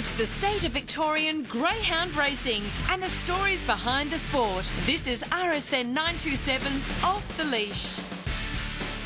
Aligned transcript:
It's 0.00 0.16
the 0.16 0.24
state 0.24 0.64
of 0.64 0.72
Victorian 0.72 1.42
greyhound 1.42 2.16
racing 2.16 2.62
and 2.88 3.02
the 3.02 3.08
stories 3.10 3.62
behind 3.62 4.10
the 4.10 4.16
sport. 4.16 4.64
This 4.86 5.06
is 5.06 5.22
RSN 5.24 5.94
927's 5.94 7.04
Off 7.04 7.36
the 7.36 7.44
Leash. 7.44 7.98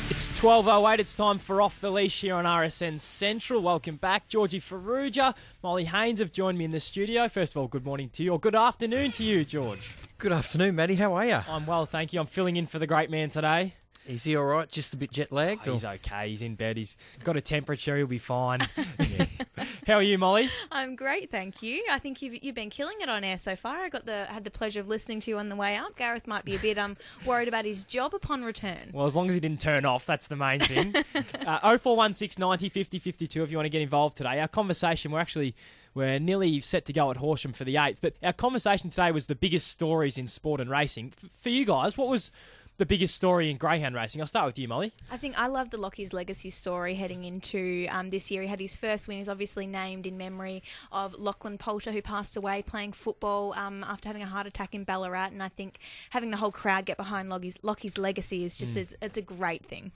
It's 0.09 0.39
12.08. 0.39 0.99
It's 0.99 1.13
time 1.13 1.37
for 1.37 1.61
Off 1.61 1.81
the 1.81 1.91
Leash 1.91 2.21
here 2.21 2.35
on 2.35 2.45
RSN 2.45 3.01
Central. 3.01 3.61
Welcome 3.61 3.97
back. 3.97 4.29
Georgie 4.29 4.61
Farrugia, 4.61 5.35
Molly 5.61 5.83
Haines 5.83 6.19
have 6.19 6.31
joined 6.31 6.57
me 6.57 6.63
in 6.63 6.71
the 6.71 6.79
studio. 6.79 7.27
First 7.27 7.57
of 7.57 7.61
all, 7.61 7.67
good 7.67 7.83
morning 7.83 8.07
to 8.13 8.23
you, 8.23 8.31
or 8.31 8.39
good 8.39 8.55
afternoon 8.55 9.11
to 9.13 9.25
you, 9.25 9.43
George. 9.43 9.97
Good 10.17 10.31
afternoon, 10.31 10.75
Matty. 10.75 10.95
How 10.95 11.13
are 11.15 11.25
you? 11.25 11.39
I'm 11.49 11.65
well, 11.65 11.85
thank 11.85 12.13
you. 12.13 12.21
I'm 12.21 12.25
filling 12.25 12.55
in 12.55 12.67
for 12.67 12.79
the 12.79 12.87
great 12.87 13.09
man 13.09 13.29
today. 13.29 13.73
Is 14.07 14.23
he 14.23 14.35
all 14.35 14.45
right? 14.45 14.69
Just 14.69 14.93
a 14.93 14.97
bit 14.97 15.11
jet 15.11 15.31
lagged? 15.31 15.67
Oh, 15.67 15.73
he's 15.73 15.83
okay. 15.83 16.29
He's 16.29 16.41
in 16.41 16.55
bed. 16.55 16.77
He's 16.77 16.95
got 17.23 17.37
a 17.37 17.41
temperature. 17.41 17.97
He'll 17.97 18.05
be 18.05 18.19
fine. 18.19 18.59
How 19.87 19.95
are 19.95 20.01
you, 20.01 20.17
Molly? 20.17 20.49
I'm 20.71 20.95
great, 20.95 21.31
thank 21.31 21.63
you. 21.63 21.83
I 21.89 21.99
think 21.99 22.21
you've, 22.21 22.43
you've 22.43 22.55
been 22.55 22.69
killing 22.69 22.97
it 23.01 23.09
on 23.09 23.23
air 23.23 23.37
so 23.37 23.55
far. 23.55 23.77
I 23.77 23.89
got 23.89 24.05
the 24.05 24.25
had 24.25 24.43
the 24.43 24.51
pleasure 24.51 24.79
of 24.79 24.89
listening 24.89 25.21
to 25.21 25.31
you 25.31 25.37
on 25.37 25.49
the 25.49 25.55
way 25.55 25.75
up. 25.75 25.95
Gareth 25.95 26.27
might 26.27 26.45
be 26.45 26.55
a 26.55 26.59
bit 26.59 26.77
um 26.77 26.97
worried 27.25 27.47
about 27.47 27.65
his 27.65 27.83
job 27.83 28.13
upon 28.13 28.43
return. 28.43 28.91
Well, 28.93 29.05
as 29.05 29.15
long 29.15 29.27
as 29.29 29.33
he 29.35 29.39
didn't 29.39 29.61
turn 29.61 29.85
off, 29.85 30.05
that's 30.05 30.27
the 30.27 30.35
main 30.35 30.59
thing. 30.59 30.95
uh, 31.45 31.77
0416 31.77 32.39
90 32.41 32.69
50 32.69 32.99
52 32.99 33.43
if 33.43 33.51
you 33.51 33.57
want 33.57 33.65
to 33.65 33.69
get 33.69 33.81
involved 33.81 34.17
today. 34.17 34.39
Our 34.39 34.47
conversation, 34.47 35.11
we're 35.11 35.19
actually 35.19 35.55
we're 35.95 36.19
nearly 36.19 36.59
set 36.61 36.85
to 36.85 36.93
go 36.93 37.09
at 37.09 37.17
Horsham 37.17 37.53
for 37.53 37.63
the 37.63 37.77
eighth, 37.77 37.99
but 38.01 38.15
our 38.21 38.33
conversation 38.33 38.89
today 38.89 39.11
was 39.11 39.27
the 39.27 39.35
biggest 39.35 39.67
stories 39.67 40.17
in 40.17 40.27
sport 40.27 40.59
and 40.59 40.69
racing. 40.69 41.13
F- 41.23 41.29
for 41.39 41.49
you 41.49 41.65
guys, 41.65 41.97
what 41.97 42.09
was 42.09 42.31
the 42.77 42.85
biggest 42.85 43.15
story 43.15 43.49
in 43.49 43.57
greyhound 43.57 43.95
racing? 43.95 44.21
I'll 44.21 44.27
start 44.27 44.45
with 44.47 44.59
you, 44.59 44.67
Molly. 44.67 44.93
I 45.11 45.17
think 45.17 45.37
I 45.37 45.47
love 45.47 45.69
the 45.69 45.77
Lockie's 45.77 46.13
legacy 46.13 46.49
story 46.49 46.95
heading 46.95 47.23
into 47.23 47.87
um, 47.89 48.09
this 48.09 48.29
year. 48.31 48.41
He 48.41 48.47
had 48.47 48.59
his 48.59 48.75
first 48.75 49.07
win. 49.07 49.17
He's 49.17 49.29
obviously 49.29 49.67
named 49.67 50.05
in 50.05 50.17
memory 50.17 50.63
of 50.91 51.13
Lachlan 51.13 51.57
Poulter, 51.57 51.91
who 51.91 52.01
passed 52.01 52.35
away 52.37 52.61
playing 52.61 52.93
football 52.93 53.53
um, 53.55 53.83
after 53.83 54.09
having 54.09 54.23
a 54.23 54.27
heart 54.27 54.47
attack 54.47 54.73
in 54.73 54.83
Ballarat. 54.83 55.27
And 55.27 55.41
I 55.41 55.49
think 55.49 55.79
having 56.09 56.31
the 56.31 56.37
whole 56.37 56.51
crowd 56.51 56.85
get 56.85 56.97
behind 56.97 57.29
Lockie's, 57.29 57.55
Lockie's 57.61 57.97
legacy 57.97 58.43
is 58.43 58.57
just 58.57 58.77
is, 58.77 58.95
it's 59.01 59.17
a 59.17 59.21
great 59.21 59.65
thing. 59.65 59.91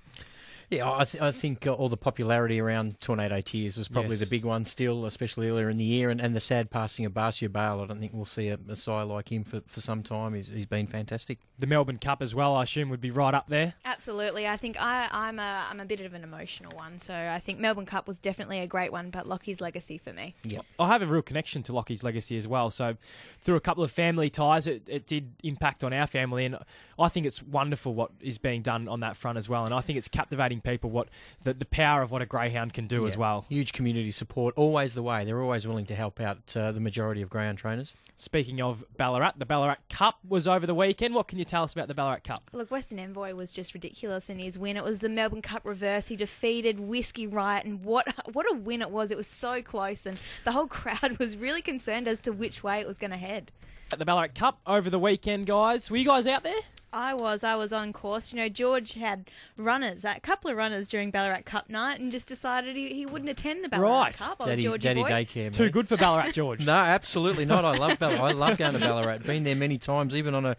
Yeah, 0.70 0.92
I, 0.92 1.03
th- 1.03 1.22
I 1.22 1.31
think 1.31 1.66
uh, 1.66 1.73
all 1.73 1.89
the 1.89 1.98
popularity 1.98 2.59
around 2.59 3.00
Tornado 3.00 3.42
Tears 3.42 3.78
was 3.78 3.88
probably 3.88 4.12
Yes. 4.17 4.20
the 4.20 4.25
big 4.28 4.45
one 4.45 4.66
still, 4.66 5.06
especially 5.06 5.50
earlier 5.50 5.67
in 5.70 5.78
the 5.78 5.84
year, 5.84 6.09
and, 6.11 6.22
and 6.22 6.36
the 6.36 6.39
sad 6.39 6.70
passing 6.70 7.06
of 7.06 7.11
Barcia 7.14 7.52
Bale. 7.52 7.81
I 7.81 7.88
don't 7.88 8.00
think 8.00 8.14
we'll 8.14 8.26
see 8.26 8.50
a, 8.50 8.59
a 8.70 8.76
sire 8.76 9.03
like 9.06 9.31
him 9.31 9.44
for, 9.44 9.61
for 9.66 9.81
some 9.81 10.03
time. 10.03 10.36
He's, 10.36 10.48
he's 10.50 10.67
been 10.67 10.86
fantastic. 10.86 11.39
The 11.58 11.66
Melbourne 11.66 11.98
Cup 11.98 12.22
as 12.22 12.36
well, 12.36 12.56
I 12.56 12.64
assume, 12.64 12.89
would 12.89 13.02
be 13.02 13.09
right 13.09 13.34
up 13.34 13.48
there. 13.48 13.73
Absolutely. 13.84 14.48
I 14.48 14.58
think 14.58 14.80
I, 14.80 15.08
I'm 15.11 15.39
a 15.39 15.66
I'm 15.70 15.80
a 15.80 15.86
bit 15.86 16.02
of 16.02 16.14
an 16.14 16.23
emotional 16.23 16.72
one, 16.78 17.00
so 17.00 17.14
I 17.16 17.39
think 17.39 17.59
Melbourne 17.59 17.88
Cup 17.88 18.08
was 18.08 18.17
definitely 18.20 18.59
a 18.59 18.67
great 18.67 18.92
one, 18.92 19.09
but 19.09 19.28
Lockie's 19.28 19.59
legacy 19.59 19.98
for 19.98 20.14
me. 20.14 20.36
Yep. 20.44 20.66
I 20.80 20.88
have 20.89 21.02
a 21.02 21.08
real 21.08 21.22
connection 21.23 21.64
to 21.64 21.73
Lockie's 21.73 22.04
legacy 22.04 22.38
as 22.38 22.48
well. 22.48 22.70
So, 22.70 22.95
through 23.42 23.56
a 23.56 23.59
couple 23.61 23.83
of 23.83 23.89
family 23.92 24.30
ties, 24.30 24.67
it, 24.67 24.83
it 24.88 25.08
did 25.08 25.31
impact 25.44 25.83
on 25.83 25.94
our 25.94 26.06
family, 26.08 26.45
and 26.45 26.58
I 27.00 27.09
think 27.09 27.26
it's 27.26 27.42
wonderful 27.42 27.95
what 27.95 28.11
is 28.22 28.38
being 28.38 28.61
done 28.61 28.88
on 28.88 29.00
that 29.00 29.17
front 29.17 29.38
as 29.39 29.50
well. 29.50 29.66
And 29.66 29.73
I 29.73 29.81
think 29.81 29.98
it's 29.98 30.08
captivating 30.08 30.59
people 30.64 30.90
what 30.90 31.10
the, 31.44 31.54
the 31.54 31.66
power 31.66 32.02
of 32.02 32.12
what 32.12 32.22
a 32.22 32.26
greyhound 32.26 32.74
can 32.74 32.88
do 32.88 33.08
as 33.08 33.18
well. 33.18 33.46
Huge 33.50 33.74
community 33.74 34.12
support, 34.12 34.54
always 34.58 34.94
the 34.94 35.04
way. 35.04 35.26
They're 35.26 35.42
always 35.42 35.68
willing 35.68 35.86
to 35.88 35.96
help 35.96 36.20
out 36.20 36.56
uh, 36.56 36.72
the 36.72 36.80
majority 36.80 37.22
of 37.22 37.30
greyhound 37.30 37.58
trainers. 37.58 37.96
Speaking 38.16 38.62
of 38.62 38.84
Ballarat, 38.98 39.34
the 39.38 39.46
Ballarat 39.46 39.78
Cup 39.90 40.20
was 40.28 40.48
over 40.48 40.68
the 40.68 40.76
weekend. 40.76 41.16
What 41.16 41.28
can 41.28 41.40
you 41.40 41.46
tell 41.46 41.64
us 41.64 41.74
about 41.74 41.88
the 41.88 41.94
Ballarat 41.94 42.20
Cup? 42.26 42.44
Look, 42.52 42.70
Western 42.70 43.00
Envoy 43.00 43.34
was 43.34 43.52
just 43.52 43.74
ridiculous 43.74 44.30
in 44.30 44.40
his 44.40 44.58
win. 44.58 44.76
It 44.76 44.84
was 44.84 45.00
the 45.00 45.10
Melbourne 45.10 45.42
Cup 45.42 45.62
reverse. 45.64 46.08
He 46.08 46.16
defeated 46.16 46.80
Whiskey 46.80 47.28
Riot, 47.28 47.66
and 47.66 47.84
what 47.84 48.08
what 48.34 48.46
a 48.52 48.56
win 48.56 48.82
it 48.82 48.92
was! 48.92 49.12
It 49.12 49.18
was 49.18 49.28
so 49.28 49.62
close, 49.62 50.06
and 50.06 50.20
the 50.44 50.52
whole 50.52 50.68
crowd 50.68 51.18
was 51.20 51.38
really 51.38 51.62
concerned 51.62 52.08
as 52.08 52.20
to 52.22 52.32
which 52.32 52.64
way 52.64 52.80
it 52.80 52.88
was 52.88 52.98
going 52.98 53.12
to 53.12 53.18
head. 53.18 53.52
At 53.92 54.00
the 54.00 54.06
Ballarat 54.06 54.36
Cup 54.36 54.60
over 54.68 54.90
the 54.90 55.00
weekend, 55.00 55.48
guys. 55.48 55.90
Were 55.90 55.98
you 55.98 56.06
guys 56.06 56.28
out 56.28 56.44
there? 56.44 56.60
I 56.92 57.14
was, 57.14 57.44
I 57.44 57.55
was 57.55 57.72
on 57.73 57.94
course. 57.94 58.32
You 58.33 58.38
know, 58.39 58.50
George 58.50 58.94
had 58.94 59.30
runners, 59.58 60.04
a 60.04 60.20
couple 60.20 60.50
of 60.50 60.58
runners 60.58 60.88
during 60.88 61.11
Ballarat 61.11 61.44
Cup 61.45 61.70
night, 61.70 62.00
and 62.00 62.11
just 62.11 62.27
decided 62.27 62.76
he, 62.76 62.94
he 62.94 63.05
wouldn't 63.05 63.30
attend 63.30 63.64
the 63.64 63.70
Ballarat 63.70 63.89
Right. 63.89 64.14
Cup. 64.16 64.38
Oh, 64.39 64.45
Daddy, 64.45 64.64
Georgie 64.64 64.88
daddy 64.88 65.02
boy. 65.04 65.10
daycare. 65.10 65.54
Too 65.54 65.70
good 65.70 65.88
for 65.88 65.98
Ballarat, 65.98 66.32
George. 66.32 66.66
No, 66.70 66.73
absolutely 66.76 67.45
not. 67.45 67.66
I 67.66 67.77
love 67.77 67.98
Ballarat. 68.00 68.23
I 68.27 68.32
love 68.33 68.58
going 68.58 68.73
to 68.73 68.80
Ballarat. 68.80 69.20
Been 69.20 69.44
there 69.44 69.55
many 69.55 69.77
times, 69.77 70.14
even 70.16 70.36
on 70.36 70.45
a 70.45 70.55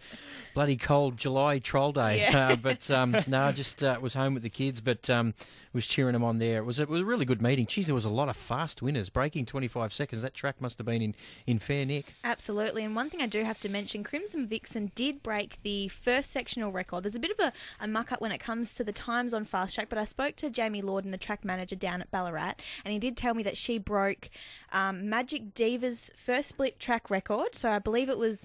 bloody 0.53 0.75
cold 0.75 1.15
July 1.15 1.59
troll 1.59 1.93
day. 1.93 2.19
Yeah. 2.19 2.49
Uh, 2.49 2.55
but 2.57 2.89
um, 2.91 3.15
no, 3.27 3.51
just 3.53 3.83
uh, 3.83 3.97
was 4.01 4.13
home 4.13 4.33
with 4.33 4.43
the 4.43 4.49
kids, 4.49 4.81
but 4.81 5.09
um, 5.09 5.33
was 5.73 5.87
cheering 5.87 6.11
them 6.13 6.23
on 6.23 6.37
there. 6.39 6.57
It 6.57 6.65
was 6.65 6.79
it 6.79 6.89
was 6.89 7.01
a 7.01 7.05
really 7.05 7.23
good 7.25 7.41
meeting. 7.41 7.65
Geez, 7.65 7.85
there 7.87 7.95
was 7.95 8.03
a 8.05 8.09
lot 8.09 8.27
of 8.29 8.35
fast 8.35 8.81
winners, 8.81 9.09
breaking 9.09 9.45
25 9.45 9.93
seconds. 9.93 10.21
That 10.21 10.33
track 10.33 10.59
must 10.59 10.77
have 10.79 10.85
been 10.85 11.01
in, 11.01 11.15
in 11.47 11.59
fair 11.59 11.85
nick. 11.85 12.13
Absolutely. 12.25 12.83
And 12.83 12.95
one 12.95 13.09
thing 13.09 13.21
I 13.21 13.27
do 13.27 13.43
have 13.43 13.59
to 13.61 13.69
mention 13.69 14.03
Crimson 14.03 14.45
Vixen 14.47 14.91
did 14.95 15.23
break 15.23 15.57
the 15.63 15.87
first 15.87 16.20
sectional 16.23 16.71
record. 16.71 17.03
There's 17.03 17.15
a 17.15 17.19
bit 17.19 17.31
of 17.31 17.39
a, 17.39 17.53
a 17.79 17.87
muck 17.87 18.11
up 18.11 18.21
when 18.21 18.31
it 18.31 18.39
comes 18.39 18.75
to 18.75 18.83
the 18.83 18.91
times 18.91 19.33
on 19.33 19.45
fast 19.45 19.75
track, 19.75 19.89
but 19.89 19.97
I 19.97 20.05
spoke 20.05 20.35
to 20.37 20.49
Jamie 20.49 20.81
Lorden, 20.81 21.11
the 21.11 21.17
track 21.17 21.43
manager 21.45 21.75
down 21.75 22.01
at 22.01 22.11
Ballarat, 22.11 22.55
and 22.83 22.91
he 22.91 22.99
did 22.99 23.17
tell 23.17 23.33
me 23.33 23.43
that 23.43 23.57
she 23.57 23.77
broke 23.77 24.29
um, 24.71 25.09
Magic 25.09 25.53
Diva's 25.53 26.11
first 26.15 26.49
split 26.49 26.79
track 26.79 27.09
record. 27.09 27.55
So 27.55 27.69
I 27.69 27.79
believe 27.79 28.09
it 28.09 28.17
was 28.17 28.43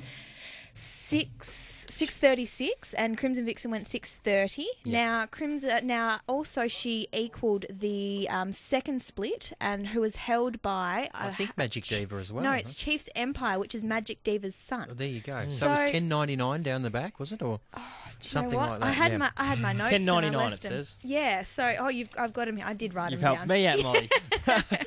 six. 0.77 1.73
636 1.89 2.93
and 2.95 3.17
Crimson 3.17 3.47
Vixen 3.47 3.71
went 3.71 3.87
630. 3.87 4.67
Now 4.85 5.25
Crimson 5.31 5.87
now 5.87 6.21
also 6.27 6.69
she 6.69 7.09
equaled 7.11 7.65
the 7.71 8.29
um, 8.29 8.53
second 8.53 9.01
split 9.01 9.53
and 9.63 9.87
who 9.87 10.03
was 10.03 10.17
held 10.17 10.61
by 10.61 11.09
I 11.15 11.29
uh, 11.29 11.33
think 11.33 11.57
Magic 11.57 11.85
Diva 11.85 12.17
as 12.17 12.31
well. 12.31 12.43
no, 12.45 12.51
huh? 12.51 12.57
it's 12.57 12.75
Chiefs 12.75 13.09
Empire, 13.17 13.59
which 13.59 13.75
is 13.75 13.83
Magic 13.83 14.23
Diva's 14.25 14.55
son. 14.55 14.89
Oh, 14.91 14.95
there 14.95 15.09
you 15.09 15.21
go. 15.21 15.47
So, 15.49 15.55
So- 15.55 15.73
it 15.73 15.83
was 15.85 15.91
10.99 15.93 16.63
down 16.63 16.83
the 16.83 16.91
back, 16.91 17.19
was 17.19 17.33
it, 17.33 17.41
or 17.41 17.61
Do 17.75 17.81
you 18.21 18.29
something 18.29 18.59
like 18.59 18.81
that? 18.81 18.87
I 18.87 18.91
had 18.91 19.13
yeah. 19.13 19.19
my 19.19 19.31
I 19.39 19.45
had 19.45 19.61
my 19.61 19.73
notes. 19.73 19.93
and 19.93 20.11
I 20.11 20.23
$10.99 20.23 20.53
it 20.53 20.61
them. 20.61 20.71
says. 20.73 20.99
Yeah. 21.03 21.45
So 21.45 21.77
oh, 21.79 21.89
you've 21.89 22.11
I've 22.19 22.35
got 22.35 22.47
him. 22.47 22.57
here. 22.59 22.67
I 22.67 22.75
did 22.75 22.93
write 22.93 23.13
You've 23.13 23.21
them 23.23 23.35
helped 23.37 23.49
down. 23.49 23.57
me 23.57 23.67
out, 23.67 23.83
Molly. 23.83 24.11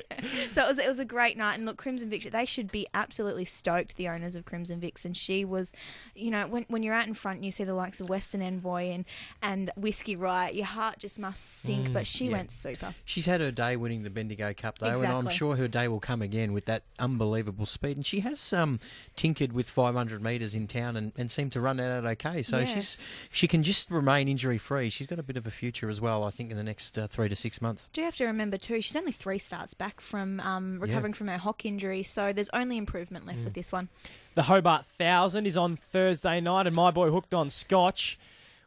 So 0.52 0.64
it 0.64 0.68
was 0.68 0.78
it 0.78 0.88
was 0.88 0.98
a 0.98 1.04
great 1.04 1.36
night. 1.38 1.54
And 1.54 1.64
look, 1.64 1.78
Crimson 1.78 2.10
Vixen, 2.10 2.30
they 2.32 2.44
should 2.44 2.70
be 2.70 2.86
absolutely 2.92 3.46
stoked. 3.46 3.96
The 3.96 4.08
owners 4.08 4.34
of 4.34 4.44
Crimson 4.44 4.78
Vixen. 4.78 5.12
She 5.14 5.44
was, 5.46 5.72
you 6.14 6.30
know, 6.30 6.46
when 6.46 6.64
when 6.68 6.82
you're 6.82 6.94
out 6.94 7.06
in 7.06 7.14
front, 7.14 7.36
and 7.36 7.44
you 7.44 7.50
see 7.50 7.64
the 7.64 7.74
likes 7.74 8.00
of 8.00 8.08
Western 8.08 8.42
Envoy 8.42 8.90
and 8.90 9.04
and 9.42 9.70
Whiskey 9.76 10.16
Riot. 10.16 10.54
Your 10.54 10.66
heart 10.66 10.98
just 10.98 11.18
must 11.18 11.62
sink. 11.62 11.92
but 11.92 12.06
she 12.06 12.26
yeah. 12.26 12.32
went 12.32 12.52
super. 12.52 12.94
She's 13.04 13.26
had 13.26 13.40
her 13.40 13.50
day 13.50 13.76
winning 13.76 14.02
the 14.02 14.10
Bendigo 14.10 14.52
Cup, 14.54 14.78
though, 14.78 15.00
and 15.00 15.06
I'm 15.06 15.28
sure 15.28 15.56
her 15.56 15.68
day 15.68 15.88
will 15.88 16.00
come 16.00 16.22
again 16.22 16.52
with 16.52 16.66
that 16.66 16.82
unbelievable 16.98 17.66
speed. 17.66 17.96
And 17.96 18.04
she 18.04 18.20
has 18.20 18.52
um, 18.52 18.80
tinkered 19.16 19.52
with 19.52 19.68
500 19.68 20.22
metres 20.22 20.54
in 20.54 20.66
town 20.66 20.96
and, 20.96 21.12
and 21.16 21.30
seemed 21.30 21.52
to 21.52 21.60
run 21.60 21.78
that 21.78 21.90
out 21.90 22.04
okay. 22.04 22.42
So 22.42 22.58
Yeah. 22.58 22.64
she's 22.66 22.98
she 23.32 23.48
can 23.48 23.62
just 23.62 23.90
remain 23.90 24.28
injury 24.28 24.58
free. 24.58 24.90
She's 24.90 25.06
got 25.06 25.18
a 25.18 25.22
bit 25.22 25.36
of 25.36 25.46
a 25.46 25.50
future 25.50 25.88
as 25.88 26.00
well, 26.00 26.24
I 26.24 26.30
think, 26.30 26.50
in 26.50 26.56
the 26.56 26.62
next 26.62 26.98
uh, 26.98 27.06
three 27.06 27.28
to 27.28 27.36
six 27.36 27.60
months. 27.62 27.88
Do 27.92 28.00
you 28.00 28.04
have 28.04 28.16
to 28.16 28.26
remember 28.26 28.56
too? 28.56 28.80
She's 28.80 28.96
only 28.96 29.12
three 29.12 29.38
starts 29.38 29.74
back 29.74 30.00
from 30.00 30.40
um, 30.40 30.78
recovering 30.80 31.12
from 31.12 31.28
her 31.28 31.38
hock 31.38 31.64
injury, 31.64 32.02
so 32.02 32.32
there's 32.32 32.50
only 32.52 32.76
improvement 32.76 33.26
left 33.26 33.44
with 33.44 33.54
this 33.54 33.72
one. 33.72 33.88
The 34.36 34.44
Hobart 34.44 34.86
Thousand 34.86 35.46
is 35.46 35.56
on 35.56 35.76
Thursday 35.76 36.40
night, 36.40 36.68
and 36.68 36.76
my 36.76 36.92
boy 36.92 37.10
hooked 37.10 37.34
on 37.34 37.50
Scotch. 37.50 38.16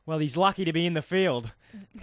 Well, 0.06 0.20
he's 0.20 0.36
lucky 0.36 0.66
to 0.66 0.74
be 0.74 0.86
in 0.86 0.94
the 0.94 1.02
field. 1.02 1.52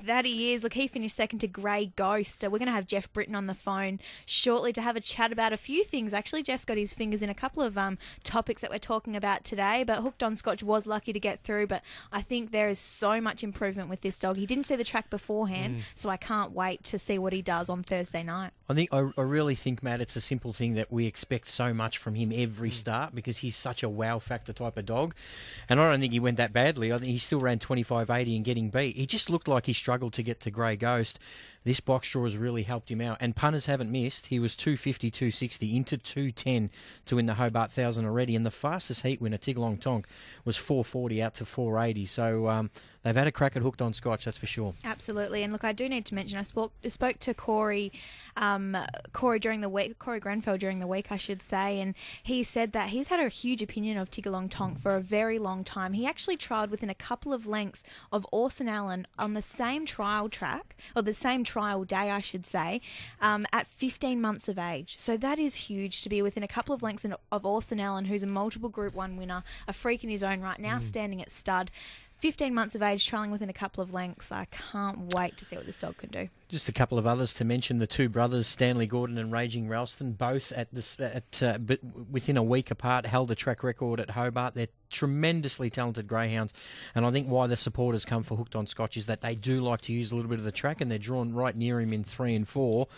That 0.05 0.25
he 0.25 0.53
is. 0.53 0.63
Look, 0.63 0.75
he 0.75 0.89
finished 0.89 1.17
second 1.17 1.41
to 1.41 1.47
Grey 1.47 1.93
Ghost. 1.97 2.45
Uh, 2.45 2.51
we're 2.51 2.59
going 2.59 2.67
to 2.67 2.73
have 2.73 2.87
Jeff 2.87 3.13
Britton 3.13 3.35
on 3.35 3.47
the 3.47 3.55
phone 3.55 4.01
shortly 4.27 4.73
to 4.73 4.83
have 4.83 4.97
a 4.97 5.01
chat 5.01 5.33
about 5.33 5.53
a 5.53 5.57
few 5.57 5.85
things. 5.85 6.13
Actually, 6.13 6.43
Jeff's 6.43 6.65
got 6.65 6.77
his 6.77 6.93
fingers 6.93 7.23
in 7.23 7.31
a 7.31 7.35
couple 7.35 7.63
of 7.63 7.79
um, 7.79 7.99
topics 8.25 8.63
that 8.63 8.71
we're 8.71 8.79
talking 8.79 9.17
about 9.17 9.45
today. 9.45 9.85
But 9.85 10.03
Hooked 10.03 10.23
on 10.23 10.37
Scotch 10.37 10.63
was 10.63 10.87
lucky 10.87 11.13
to 11.13 11.21
get 11.21 11.43
through. 11.43 11.67
But 11.67 11.83
I 12.13 12.23
think 12.23 12.51
there 12.51 12.69
is 12.69 12.79
so 12.79 13.21
much 13.21 13.45
improvement 13.45 13.89
with 13.89 14.01
this 14.01 14.19
dog. 14.19 14.37
He 14.37 14.47
didn't 14.47 14.65
see 14.65 14.77
the 14.77 14.85
track 14.85 15.11
beforehand, 15.11 15.85
so 15.95 16.09
I 16.09 16.17
can't 16.17 16.53
wait 16.53 16.85
to 16.85 16.99
see 16.99 17.19
what 17.19 17.33
he 17.33 17.43
does 17.43 17.69
on 17.69 17.83
Thursday 17.83 18.23
night. 18.23 18.53
I 18.69 18.75
think 18.75 18.93
I, 18.93 19.11
I 19.19 19.23
really 19.23 19.55
think, 19.55 19.83
Matt, 19.83 20.01
it's 20.01 20.17
a 20.17 20.21
simple 20.21 20.53
thing 20.53 20.75
that 20.75 20.93
we 20.93 21.07
expect 21.07 21.49
so 21.49 21.75
much 21.75 21.99
from 21.99 22.15
him 22.15 22.33
every 22.35 22.71
start 22.71 23.15
because 23.15 23.39
he's 23.39 23.57
such 23.57 23.83
a 23.83 23.89
wow 23.89 24.19
factor 24.19 24.53
type 24.53 24.77
of 24.79 24.87
dog. 24.87 25.15
And 25.69 25.81
I 25.81 25.91
don't 25.91 26.01
think 26.01 26.13
he 26.13 26.21
went 26.21 26.37
that 26.37 26.53
badly. 26.53 26.93
I 26.93 26.99
think 26.99 27.11
he 27.11 27.19
still 27.19 27.41
ran 27.41 27.59
25.80 27.59 28.37
and 28.37 28.45
getting 28.45 28.71
beat. 28.71 28.97
He 28.97 29.07
just 29.07 29.31
looked 29.31 29.49
like 29.49 29.60
he 29.67 29.73
struggled 29.73 30.13
to 30.15 30.23
get 30.23 30.41
to 30.41 30.51
Grey 30.51 30.77
Ghost. 30.77 31.19
This 31.63 31.81
box 31.81 32.09
draw 32.11 32.25
has 32.25 32.37
really 32.37 32.63
helped 32.63 32.91
him 32.91 33.01
out. 33.01 33.19
And 33.21 33.37
punters 33.37 33.67
haven't 33.67 33.91
missed. 33.91 34.27
He 34.27 34.39
was 34.39 34.57
250, 34.57 35.11
260 35.11 35.77
into 35.77 35.99
210 35.99 36.71
to 37.07 37.17
win 37.17 37.27
the 37.27 37.35
Hobart 37.35 37.71
Thousand 37.71 38.07
already. 38.07 38.35
And 38.35 38.47
the 38.47 38.51
fastest 38.51 39.03
heat 39.03 39.21
winner, 39.21 39.39
Tiggerlong 39.39 39.81
Tonk, 39.81 40.07
was 40.45 40.57
440 40.57 41.23
out 41.23 41.35
to 41.35 41.45
480. 41.45 42.07
So 42.07 42.49
um, 42.49 42.71
they've 43.03 43.17
had 43.17 43.27
a 43.27 43.33
crack 43.33 43.57
at 43.57 43.63
hooked 43.63 43.83
on 43.83 43.93
Scotch, 43.93 44.25
that's 44.25 44.39
for 44.39 44.47
sure. 44.47 44.75
Absolutely, 44.85 45.43
and 45.43 45.53
look, 45.53 45.65
I 45.65 45.73
do 45.73 45.89
need 45.89 46.07
to 46.07 46.15
mention 46.15 46.39
I 46.39 46.43
spoke 46.43 46.73
spoke 46.89 47.19
to 47.21 47.35
Corey, 47.35 47.93
um, 48.37 48.77
Corey 49.13 49.39
during 49.39 49.61
the 49.61 49.69
week, 49.69 49.99
Corey 49.99 50.21
Grenfell 50.21 50.59
during 50.59 50.81
the 50.81 50.87
week, 50.87 51.07
I 51.11 51.17
should 51.17 51.43
say, 51.43 51.81
and 51.81 51.95
he 52.23 52.43
said 52.43 52.73
that 52.73 52.91
he's 52.91 53.09
had 53.09 53.21
a 53.21 53.29
huge 53.29 53.63
opinion 53.63 53.97
of 53.99 54.11
Tiggerlong 54.11 54.51
Tonk 54.51 54.79
for 54.79 54.97
a 54.97 55.01
very 55.01 55.39
long 55.39 55.65
time. 55.65 55.93
He 55.93 56.07
actually 56.07 56.37
trialled 56.37 56.71
within 56.71 56.91
a 56.91 56.95
couple 56.95 57.33
of 57.33 57.47
lengths 57.47 57.83
of 58.13 58.27
Orson 58.31 58.69
Allen 58.69 59.07
on 59.19 59.35
the 59.35 59.43
same 59.43 59.87
trial 59.87 60.29
track, 60.29 60.77
or 60.95 61.03
the 61.03 61.15
same 61.15 61.45
trial 61.45 61.85
day, 61.85 62.11
I 62.11 62.21
should 62.21 62.47
say, 62.47 62.81
um, 63.21 63.47
at 63.53 63.67
15 63.69 64.21
months 64.21 64.49
of 64.49 64.59
age. 64.59 64.97
So 64.99 65.17
that 65.17 65.39
is 65.39 65.55
huge 65.55 66.03
to 66.03 66.09
be 66.09 66.23
within 66.23 66.43
a 66.43 66.49
couple 66.49 66.75
of 66.75 66.83
lengths 66.83 67.07
of 67.33 67.47
Orson 67.47 67.81
Allen, 67.81 68.07
who's 68.07 68.23
a 68.23 68.27
multiple 68.27 68.69
Group 68.69 68.95
One 68.95 69.17
winner, 69.17 69.43
a 69.67 69.73
freak 69.73 70.05
in 70.05 70.11
his 70.11 70.23
own 70.23 70.41
right, 70.41 70.59
now 70.59 70.79
standing 70.79 71.21
at 71.23 71.31
stud. 71.31 71.71
15 72.21 72.55
months 72.55 72.75
of 72.75 72.83
age, 72.83 73.07
trailing 73.07 73.31
within 73.31 73.49
a 73.49 73.55
couple 73.55 73.83
of 73.83 73.93
lengths. 73.95 74.31
I 74.31 74.47
can't 74.47 75.13
wait 75.15 75.37
to 75.39 75.45
see 75.45 75.57
what 75.57 75.65
this 75.65 75.77
dog 75.77 75.97
can 75.97 76.11
do. 76.11 76.29
Just 76.49 76.69
a 76.69 76.73
couple 76.73 76.99
of 76.99 77.07
others 77.07 77.33
to 77.35 77.45
mention: 77.45 77.79
the 77.79 77.87
two 77.87 78.09
brothers, 78.09 78.47
Stanley 78.47 78.87
Gordon 78.87 79.17
and 79.17 79.33
Raging 79.33 79.69
Ralston, 79.69 80.13
both 80.13 80.53
at 80.53 80.69
this 80.73 80.99
at 81.01 81.43
uh, 81.43 81.59
but 81.59 81.81
within 82.11 82.37
a 82.37 82.43
week 82.43 82.71
apart, 82.71 83.07
held 83.07 83.31
a 83.31 83.35
track 83.35 83.63
record 83.63 84.01
at 84.01 84.11
Hobart. 84.11 84.55
They're 84.55 84.69
tremendously 84.91 85.71
talented 85.71 86.07
greyhounds, 86.07 86.53
and 86.95 87.07
I 87.07 87.11
think 87.11 87.29
why 87.29 87.47
the 87.47 87.57
supporters 87.57 88.05
come 88.05 88.23
for 88.23 88.37
Hooked 88.37 88.57
on 88.57 88.67
Scotch 88.67 88.97
is 88.97 89.07
that 89.07 89.23
they 89.23 89.35
do 89.35 89.61
like 89.61 89.81
to 89.83 89.93
use 89.93 90.13
a 90.13 90.17
little 90.17 90.29
bit 90.29 90.39
of 90.39 90.45
the 90.45 90.53
track, 90.53 90.81
and 90.81 90.91
they're 90.91 90.99
drawn 90.99 91.33
right 91.33 91.55
near 91.57 91.81
him 91.81 91.93
in 91.93 92.05
three 92.05 92.35
and 92.35 92.47
four. 92.47 92.89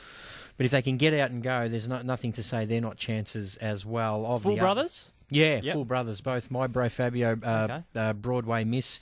But 0.56 0.66
if 0.66 0.72
they 0.72 0.82
can 0.82 0.96
get 0.96 1.14
out 1.14 1.30
and 1.30 1.42
go, 1.42 1.68
there's 1.68 1.88
no, 1.88 2.02
nothing 2.02 2.32
to 2.32 2.42
say 2.42 2.64
they're 2.64 2.80
not 2.80 2.96
chances 2.96 3.56
as 3.56 3.86
well. 3.86 4.26
Of 4.26 4.42
Full 4.42 4.54
the 4.54 4.60
brothers? 4.60 5.12
Yeah, 5.32 5.60
Yep. 5.62 5.74
full 5.74 5.84
brothers, 5.84 6.20
both. 6.20 6.50
My 6.50 6.66
Bro 6.66 6.90
Fabio, 6.90 7.38
uh, 7.42 7.68
Okay. 7.70 7.82
uh, 8.00 8.12
Broadway 8.12 8.64
Miss 8.64 9.00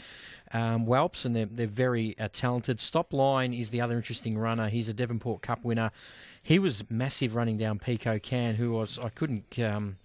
um, 0.52 0.86
Whelps, 0.86 1.24
and 1.24 1.34
they're, 1.34 1.46
they're 1.46 1.66
very 1.66 2.18
uh, 2.18 2.28
talented. 2.32 2.80
Stop 2.80 3.12
Line 3.12 3.52
is 3.52 3.70
the 3.70 3.80
other 3.80 3.96
interesting 3.96 4.36
runner. 4.38 4.68
He's 4.68 4.88
a 4.88 4.94
Devonport 4.94 5.42
Cup 5.42 5.64
winner. 5.64 5.90
He 6.42 6.58
was 6.58 6.88
massive 6.90 7.34
running 7.34 7.56
down 7.56 7.78
Pico 7.78 8.18
Can, 8.18 8.54
who 8.56 8.72
was 8.72 8.98
I 8.98 9.10
couldn't. 9.10 9.58
Um, 9.58 9.96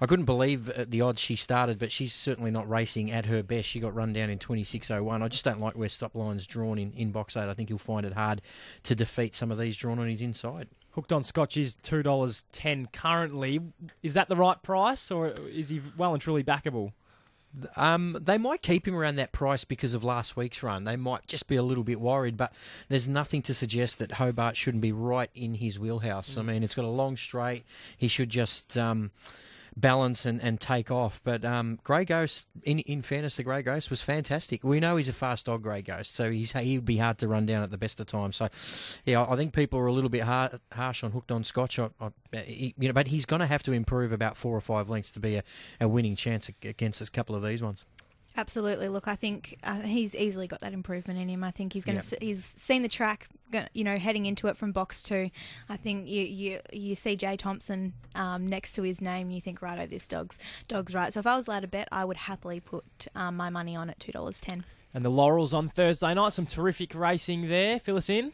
I 0.00 0.06
couldn't 0.06 0.26
believe 0.26 0.68
at 0.70 0.90
the 0.90 1.00
odds 1.00 1.20
she 1.20 1.34
started, 1.34 1.78
but 1.78 1.90
she's 1.90 2.14
certainly 2.14 2.50
not 2.50 2.68
racing 2.68 3.10
at 3.10 3.26
her 3.26 3.42
best. 3.42 3.68
She 3.68 3.80
got 3.80 3.94
run 3.94 4.12
down 4.12 4.30
in 4.30 4.38
26.01. 4.38 5.22
I 5.22 5.28
just 5.28 5.44
don't 5.44 5.60
like 5.60 5.76
where 5.76 5.88
Stop 5.88 6.14
Line's 6.14 6.46
drawn 6.46 6.78
in, 6.78 6.92
in 6.92 7.10
box 7.10 7.36
eight. 7.36 7.48
I 7.48 7.54
think 7.54 7.68
he'll 7.68 7.78
find 7.78 8.06
it 8.06 8.12
hard 8.12 8.42
to 8.84 8.94
defeat 8.94 9.34
some 9.34 9.50
of 9.50 9.58
these 9.58 9.76
drawn 9.76 9.98
on 9.98 10.08
his 10.08 10.22
inside. 10.22 10.68
Hooked 10.92 11.12
on 11.12 11.22
Scotch 11.22 11.56
is 11.56 11.76
two 11.76 12.02
dollars 12.02 12.44
ten 12.52 12.86
currently. 12.92 13.60
Is 14.02 14.14
that 14.14 14.28
the 14.28 14.36
right 14.36 14.60
price, 14.62 15.10
or 15.10 15.26
is 15.26 15.68
he 15.68 15.80
well 15.96 16.12
and 16.12 16.22
truly 16.22 16.44
backable? 16.44 16.92
Um, 17.76 18.16
they 18.20 18.38
might 18.38 18.62
keep 18.62 18.86
him 18.86 18.94
around 18.94 19.16
that 19.16 19.32
price 19.32 19.64
because 19.64 19.94
of 19.94 20.04
last 20.04 20.36
week's 20.36 20.62
run. 20.62 20.84
They 20.84 20.96
might 20.96 21.26
just 21.26 21.48
be 21.48 21.56
a 21.56 21.62
little 21.62 21.84
bit 21.84 22.00
worried, 22.00 22.36
but 22.36 22.52
there's 22.88 23.08
nothing 23.08 23.42
to 23.42 23.54
suggest 23.54 23.98
that 23.98 24.12
Hobart 24.12 24.56
shouldn't 24.56 24.82
be 24.82 24.92
right 24.92 25.30
in 25.34 25.54
his 25.54 25.78
wheelhouse. 25.78 26.36
I 26.36 26.42
mean, 26.42 26.62
it's 26.62 26.74
got 26.74 26.84
a 26.84 26.88
long 26.88 27.16
straight. 27.16 27.64
He 27.96 28.08
should 28.08 28.28
just 28.28 28.76
um, 28.76 29.10
balance 29.80 30.26
and, 30.26 30.40
and 30.42 30.60
take 30.60 30.90
off. 30.90 31.20
But 31.24 31.44
um, 31.44 31.78
Grey 31.84 32.04
Ghost, 32.04 32.48
in, 32.64 32.80
in 32.80 33.02
fairness, 33.02 33.36
the 33.36 33.42
Grey 33.42 33.62
Ghost 33.62 33.90
was 33.90 34.02
fantastic. 34.02 34.64
We 34.64 34.80
know 34.80 34.96
he's 34.96 35.08
a 35.08 35.12
fast 35.12 35.46
dog, 35.46 35.62
Grey 35.62 35.82
Ghost, 35.82 36.14
so 36.14 36.30
he's 36.30 36.52
he'd 36.52 36.84
be 36.84 36.98
hard 36.98 37.18
to 37.18 37.28
run 37.28 37.46
down 37.46 37.62
at 37.62 37.70
the 37.70 37.78
best 37.78 38.00
of 38.00 38.06
times. 38.06 38.36
So, 38.36 38.48
yeah, 39.04 39.24
I 39.28 39.36
think 39.36 39.54
people 39.54 39.78
are 39.78 39.86
a 39.86 39.92
little 39.92 40.10
bit 40.10 40.22
hard, 40.22 40.60
harsh 40.72 41.04
on 41.04 41.12
hooked 41.12 41.32
on 41.32 41.44
Scotch. 41.44 41.78
I, 41.78 41.88
I, 42.00 42.10
you 42.46 42.72
know, 42.78 42.92
but 42.92 43.08
he's 43.08 43.26
going 43.26 43.40
to 43.40 43.46
have 43.46 43.62
to 43.64 43.72
improve 43.72 44.12
about 44.12 44.36
four 44.36 44.56
or 44.56 44.60
five 44.60 44.88
lengths 44.90 45.12
to 45.12 45.20
be 45.20 45.36
a, 45.36 45.42
a 45.80 45.88
winning 45.88 46.16
chance 46.16 46.50
against 46.62 47.00
a 47.00 47.10
couple 47.10 47.34
of 47.34 47.42
these 47.42 47.62
ones. 47.62 47.84
Absolutely. 48.38 48.88
Look, 48.88 49.08
I 49.08 49.16
think 49.16 49.58
uh, 49.64 49.80
he's 49.80 50.14
easily 50.14 50.46
got 50.46 50.60
that 50.60 50.72
improvement 50.72 51.18
in 51.18 51.28
him. 51.28 51.42
I 51.42 51.50
think 51.50 51.72
he's 51.72 51.84
going 51.84 51.96
Yep. 51.96 52.06
to. 52.06 52.18
He's 52.20 52.44
seen 52.44 52.82
the 52.82 52.88
track, 52.88 53.26
you 53.74 53.82
know, 53.82 53.96
heading 53.96 54.26
into 54.26 54.46
it 54.46 54.56
from 54.56 54.70
box 54.70 55.02
two. 55.02 55.28
I 55.68 55.76
think 55.76 56.06
you 56.06 56.22
you 56.22 56.60
you 56.72 56.94
see 56.94 57.16
Jay 57.16 57.36
Thompson 57.36 57.94
um, 58.14 58.46
next 58.46 58.74
to 58.74 58.82
his 58.82 59.00
name, 59.02 59.32
you 59.32 59.40
think, 59.40 59.60
righto, 59.60 59.86
this 59.86 60.06
dog's 60.06 60.38
dog's 60.68 60.94
right. 60.94 61.12
So 61.12 61.18
if 61.18 61.26
I 61.26 61.34
was 61.34 61.48
allowed 61.48 61.60
to 61.60 61.66
bet, 61.66 61.88
I 61.90 62.04
would 62.04 62.16
happily 62.16 62.60
put 62.60 62.84
um, 63.16 63.36
my 63.36 63.50
money 63.50 63.74
on 63.74 63.90
at 63.90 63.98
two 63.98 64.12
dollars 64.12 64.38
ten. 64.38 64.64
And 64.94 65.04
the 65.04 65.10
Laurels 65.10 65.52
on 65.52 65.68
Thursday 65.68 66.14
night. 66.14 66.32
Some 66.32 66.46
terrific 66.46 66.94
racing 66.94 67.48
there. 67.48 67.80
Fill 67.80 67.96
us 67.96 68.08
in. 68.08 68.32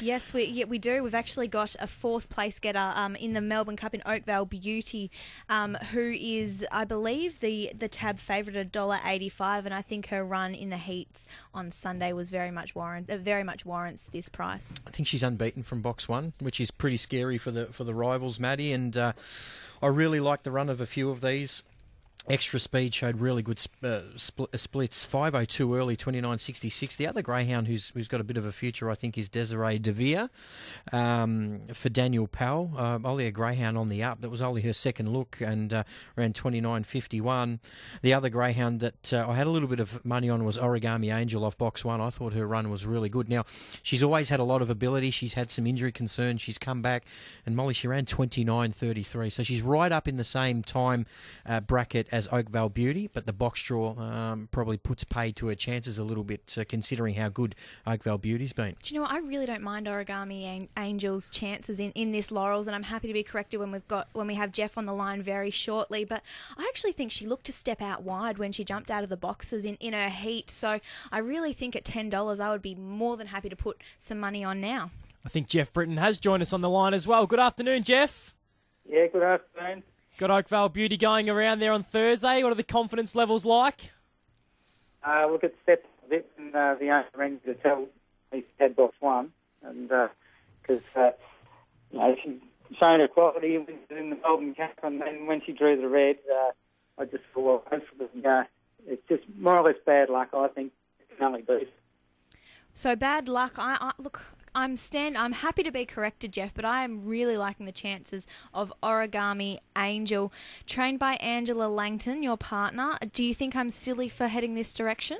Yes, 0.00 0.34
we 0.34 0.44
yeah, 0.44 0.66
we 0.66 0.78
do. 0.78 1.02
We've 1.02 1.14
actually 1.14 1.48
got 1.48 1.74
a 1.80 1.86
fourth 1.86 2.28
place 2.28 2.58
getter 2.58 2.92
um, 2.94 3.16
in 3.16 3.32
the 3.32 3.40
Melbourne 3.40 3.76
Cup 3.76 3.94
in 3.94 4.02
Oakvale 4.04 4.44
Beauty, 4.44 5.10
um, 5.48 5.74
who 5.92 6.12
is, 6.12 6.64
I 6.70 6.84
believe, 6.84 7.40
the 7.40 7.72
the 7.76 7.88
tab 7.88 8.18
favourite 8.18 8.56
at 8.56 8.70
dollar 8.70 8.98
eighty 9.06 9.30
five, 9.30 9.64
and 9.64 9.74
I 9.74 9.82
think 9.82 10.08
her 10.08 10.22
run 10.22 10.54
in 10.54 10.68
the 10.68 10.76
heats 10.76 11.26
on 11.54 11.72
Sunday 11.72 12.12
was 12.12 12.28
very 12.30 12.50
much 12.50 12.74
warrant 12.74 13.08
uh, 13.08 13.16
very 13.16 13.42
much 13.42 13.64
warrants 13.64 14.08
this 14.12 14.28
price. 14.28 14.74
I 14.86 14.90
think 14.90 15.08
she's 15.08 15.22
unbeaten 15.22 15.62
from 15.62 15.80
box 15.80 16.08
one, 16.08 16.34
which 16.40 16.60
is 16.60 16.70
pretty 16.70 16.98
scary 16.98 17.38
for 17.38 17.50
the 17.50 17.66
for 17.66 17.84
the 17.84 17.94
rivals, 17.94 18.38
Maddie. 18.38 18.72
And 18.72 18.96
uh, 18.96 19.12
I 19.82 19.86
really 19.86 20.20
like 20.20 20.42
the 20.42 20.52
run 20.52 20.68
of 20.68 20.80
a 20.80 20.86
few 20.86 21.10
of 21.10 21.22
these. 21.22 21.62
Extra 22.28 22.58
speed 22.58 22.92
showed 22.92 23.20
really 23.20 23.42
good 23.42 23.58
uh, 23.84 24.00
spl- 24.16 24.52
uh, 24.52 24.56
splits. 24.56 25.04
502 25.04 25.76
early, 25.76 25.96
29.66. 25.96 26.96
The 26.96 27.06
other 27.06 27.22
greyhound 27.22 27.68
who's 27.68 27.90
who's 27.90 28.08
got 28.08 28.20
a 28.20 28.24
bit 28.24 28.36
of 28.36 28.44
a 28.44 28.50
future, 28.50 28.90
I 28.90 28.96
think, 28.96 29.16
is 29.16 29.28
Desiree 29.28 29.78
Devere 29.78 30.28
um, 30.92 31.60
for 31.72 31.88
Daniel 31.88 32.26
Powell. 32.26 32.72
Uh, 32.76 32.98
only 33.04 33.26
a 33.26 33.30
greyhound 33.30 33.78
on 33.78 33.88
the 33.88 34.02
up. 34.02 34.22
That 34.22 34.30
was 34.30 34.42
only 34.42 34.62
her 34.62 34.72
second 34.72 35.12
look 35.12 35.40
and 35.40 35.72
uh, 35.72 35.84
ran 36.16 36.32
29.51. 36.32 37.60
The 38.02 38.12
other 38.12 38.28
greyhound 38.28 38.80
that 38.80 39.12
uh, 39.12 39.26
I 39.28 39.36
had 39.36 39.46
a 39.46 39.50
little 39.50 39.68
bit 39.68 39.78
of 39.78 40.04
money 40.04 40.28
on 40.28 40.44
was 40.44 40.58
Origami 40.58 41.16
Angel 41.16 41.44
off 41.44 41.56
box 41.56 41.84
one. 41.84 42.00
I 42.00 42.10
thought 42.10 42.32
her 42.32 42.46
run 42.46 42.70
was 42.70 42.84
really 42.84 43.08
good. 43.08 43.28
Now, 43.28 43.44
she's 43.84 44.02
always 44.02 44.30
had 44.30 44.40
a 44.40 44.44
lot 44.44 44.62
of 44.62 44.70
ability. 44.70 45.12
She's 45.12 45.34
had 45.34 45.48
some 45.48 45.64
injury 45.64 45.92
concerns. 45.92 46.40
She's 46.40 46.58
come 46.58 46.82
back. 46.82 47.04
And 47.46 47.54
Molly, 47.54 47.74
she 47.74 47.86
ran 47.86 48.04
29.33. 48.04 49.32
So 49.32 49.44
she's 49.44 49.62
right 49.62 49.92
up 49.92 50.08
in 50.08 50.16
the 50.16 50.24
same 50.24 50.64
time 50.64 51.06
uh, 51.46 51.60
bracket 51.60 52.08
as 52.16 52.26
Oakvale 52.32 52.70
Beauty, 52.70 53.08
but 53.12 53.26
the 53.26 53.32
box 53.32 53.62
draw 53.62 53.94
um, 53.98 54.48
probably 54.50 54.78
puts 54.78 55.04
pay 55.04 55.30
to 55.32 55.48
her 55.48 55.54
chances 55.54 55.98
a 55.98 56.04
little 56.04 56.24
bit, 56.24 56.56
uh, 56.58 56.64
considering 56.66 57.14
how 57.14 57.28
good 57.28 57.54
Oakvale 57.86 58.16
Beauty's 58.18 58.54
been. 58.54 58.74
Do 58.82 58.94
you 58.94 58.98
know 58.98 59.02
what? 59.02 59.12
I 59.12 59.18
really 59.18 59.44
don't 59.44 59.62
mind 59.62 59.86
Origami 59.86 60.44
An- 60.44 60.68
Angel's 60.76 61.28
chances 61.28 61.78
in, 61.78 61.90
in 61.92 62.12
this 62.12 62.30
Laurels, 62.30 62.66
and 62.66 62.74
I'm 62.74 62.84
happy 62.84 63.06
to 63.06 63.12
be 63.12 63.22
corrected 63.22 63.60
when 63.60 63.70
we've 63.70 63.86
got 63.86 64.08
when 64.14 64.26
we 64.26 64.34
have 64.34 64.50
Jeff 64.50 64.78
on 64.78 64.86
the 64.86 64.94
line 64.94 65.22
very 65.22 65.50
shortly. 65.50 66.04
But 66.04 66.22
I 66.56 66.64
actually 66.68 66.92
think 66.92 67.12
she 67.12 67.26
looked 67.26 67.44
to 67.46 67.52
step 67.52 67.82
out 67.82 68.02
wide 68.02 68.38
when 68.38 68.50
she 68.50 68.64
jumped 68.64 68.90
out 68.90 69.04
of 69.04 69.10
the 69.10 69.16
boxes 69.16 69.66
in, 69.66 69.74
in 69.76 69.92
her 69.92 70.08
heat. 70.08 70.50
So 70.50 70.80
I 71.12 71.18
really 71.18 71.52
think 71.52 71.76
at 71.76 71.84
ten 71.84 72.08
dollars, 72.08 72.40
I 72.40 72.50
would 72.50 72.62
be 72.62 72.74
more 72.74 73.18
than 73.18 73.26
happy 73.26 73.50
to 73.50 73.56
put 73.56 73.82
some 73.98 74.18
money 74.18 74.42
on 74.42 74.60
now. 74.60 74.90
I 75.24 75.28
think 75.28 75.48
Jeff 75.48 75.72
Britton 75.72 75.98
has 75.98 76.18
joined 76.18 76.42
us 76.42 76.54
on 76.54 76.62
the 76.62 76.70
line 76.70 76.94
as 76.94 77.06
well. 77.06 77.26
Good 77.26 77.40
afternoon, 77.40 77.82
Jeff. 77.84 78.34
Yeah, 78.88 79.06
good 79.08 79.22
afternoon. 79.22 79.82
Got 80.18 80.30
Oakvale 80.30 80.70
Beauty 80.70 80.96
going 80.96 81.28
around 81.28 81.58
there 81.58 81.72
on 81.72 81.82
Thursday. 81.82 82.42
What 82.42 82.50
are 82.50 82.56
the 82.56 82.62
confidence 82.62 83.14
levels 83.14 83.44
like? 83.44 83.90
Uh, 85.06 85.26
look, 85.30 85.44
it's 85.44 85.54
stepped 85.62 85.86
a 86.06 86.08
bit 86.08 86.30
and 86.38 86.54
uh, 86.54 86.74
the 86.80 86.86
owner 86.86 87.04
rang 87.14 87.38
to 87.44 87.54
tell 87.54 87.86
me 88.32 88.44
had 88.58 88.74
box 88.74 88.96
one, 89.00 89.32
and 89.62 89.88
because 89.88 90.82
uh, 90.96 91.10
you 91.92 91.98
know 91.98 92.16
she's 92.22 92.78
shown 92.80 93.00
her 93.00 93.08
quality 93.08 93.56
in 93.56 93.66
the 93.88 94.16
Melbourne 94.22 94.54
Cup, 94.54 94.72
and 94.82 95.00
then 95.00 95.26
when 95.26 95.42
she 95.44 95.52
drew 95.52 95.80
the 95.80 95.88
red, 95.88 96.16
uh, 96.32 96.52
I 96.98 97.04
just 97.04 97.24
thought, 97.32 97.44
well, 97.44 97.62
hopefully, 97.70 98.08
uh, 98.24 98.44
it's 98.86 99.02
just 99.08 99.22
more 99.38 99.58
or 99.58 99.64
less 99.64 99.76
bad 99.84 100.08
luck. 100.08 100.30
I 100.32 100.48
think 100.48 100.72
it 100.98 101.16
can 101.16 101.26
only 101.26 101.42
be. 101.42 101.68
So 102.74 102.96
bad 102.96 103.28
luck. 103.28 103.54
I, 103.58 103.76
I 103.80 103.92
look. 103.98 104.22
I'm 104.56 104.78
stand. 104.78 105.18
I'm 105.18 105.32
happy 105.32 105.62
to 105.64 105.70
be 105.70 105.84
corrected, 105.84 106.32
Jeff, 106.32 106.54
but 106.54 106.64
I 106.64 106.82
am 106.82 107.04
really 107.04 107.36
liking 107.36 107.66
the 107.66 107.72
chances 107.72 108.26
of 108.54 108.72
Origami 108.82 109.58
Angel, 109.76 110.32
trained 110.66 110.98
by 110.98 111.16
Angela 111.16 111.68
Langton, 111.68 112.22
your 112.22 112.38
partner. 112.38 112.96
Do 113.12 113.22
you 113.22 113.34
think 113.34 113.54
I'm 113.54 113.68
silly 113.68 114.08
for 114.08 114.28
heading 114.28 114.54
this 114.54 114.72
direction? 114.72 115.18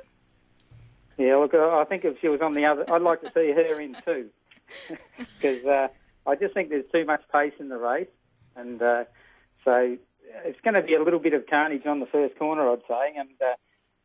Yeah, 1.19 1.37
look, 1.37 1.53
I 1.53 1.83
I 1.83 1.85
think 1.85 2.07
if 2.07 2.19
she 2.23 2.29
was 2.29 2.41
on 2.41 2.55
the 2.55 2.65
other, 2.65 2.91
I'd 2.91 3.03
like 3.03 3.21
to 3.21 3.31
see 3.35 3.53
her 3.53 3.79
in 3.79 3.95
too, 4.07 4.31
because 5.19 5.63
uh, 5.67 5.89
I 6.27 6.35
just 6.37 6.55
think 6.55 6.71
there's 6.71 6.91
too 6.91 7.05
much 7.05 7.21
pace 7.31 7.53
in 7.61 7.69
the 7.69 7.77
race, 7.77 8.09
and 8.57 8.81
uh, 8.81 9.05
so 9.67 9.99
it's 10.47 10.61
going 10.63 10.75
to 10.75 10.83
be 10.83 10.95
a 10.95 11.03
little 11.03 11.21
bit 11.21 11.35
of 11.35 11.47
carnage 11.47 11.85
on 11.85 12.01
the 12.01 12.07
first 12.07 12.39
corner, 12.39 12.71
I'd 12.71 12.81
say, 12.89 13.13
and 13.19 13.29
uh, 13.43 13.55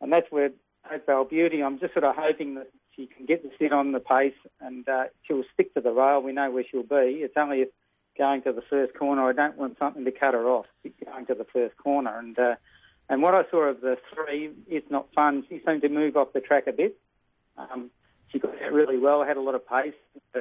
and 0.02 0.12
that's 0.12 0.30
where 0.30 0.50
Oakvale 0.92 1.24
Beauty. 1.24 1.64
I'm 1.64 1.80
just 1.80 1.94
sort 1.94 2.04
of 2.04 2.18
hoping 2.18 2.56
that 2.56 2.68
she 2.96 3.08
can 3.08 3.26
get 3.26 3.44
the 3.44 3.52
sit 3.60 3.72
on 3.72 3.92
the 3.92 4.00
pace, 4.00 4.34
and 4.60 4.88
uh, 4.88 5.06
she'll 5.24 5.44
stick 5.54 5.74
to 5.74 5.82
the 5.82 5.92
rail. 5.92 6.22
We 6.22 6.34
know 6.34 6.52
where 6.52 6.64
she'll 6.70 6.84
be. 6.84 7.22
It's 7.22 7.38
only 7.38 7.62
if 7.62 7.70
going 8.18 8.42
to 8.44 8.52
the 8.52 8.62
first 8.62 8.94
corner. 8.94 9.28
I 9.28 9.34
don't 9.34 9.58
want 9.58 9.78
something 9.80 10.06
to 10.06 10.12
cut 10.12 10.34
her 10.34 10.48
off 10.48 10.66
going 10.84 11.26
to 11.28 11.36
the 11.36 11.46
first 11.46 11.78
corner, 11.78 12.18
and. 12.18 12.38
Uh, 12.38 12.56
and 13.10 13.22
what 13.22 13.36
I 13.36 13.44
saw 13.52 13.64
of 13.64 13.82
the 13.82 13.98
three, 14.14 14.52
it's 14.70 14.90
not 14.90 15.14
fun. 15.14 15.44
She 15.50 15.62
seemed 15.68 15.82
to 15.82 15.90
move 15.90 16.16
off 16.16 16.32
the 16.32 16.40
track 16.40 16.68
a 16.68 16.72
bit. 16.72 16.98
Um, 17.58 17.92
she 18.30 18.40
got 18.40 18.54
out 18.62 18.72
really 18.72 18.98
well, 18.98 19.22
had 19.26 19.36
a 19.36 19.42
lot 19.42 19.54
of 19.54 19.68
pace. 19.68 19.94
Uh, 20.34 20.40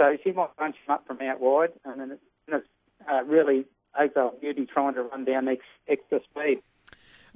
so 0.00 0.16
she 0.24 0.32
might 0.32 0.56
punch 0.56 0.76
him 0.86 0.94
up 0.94 1.06
from 1.06 1.20
out 1.20 1.40
wide, 1.40 1.72
and 1.84 2.00
then 2.00 2.10
it's, 2.12 2.22
and 2.46 2.56
it's 2.56 2.68
uh, 3.10 3.22
really 3.24 3.66
Oakvale 3.98 4.34
Beauty 4.40 4.66
trying 4.66 4.94
to 4.94 5.02
run 5.02 5.26
down 5.26 5.46
ex, 5.48 5.62
extra 5.88 6.20
speed. 6.30 6.62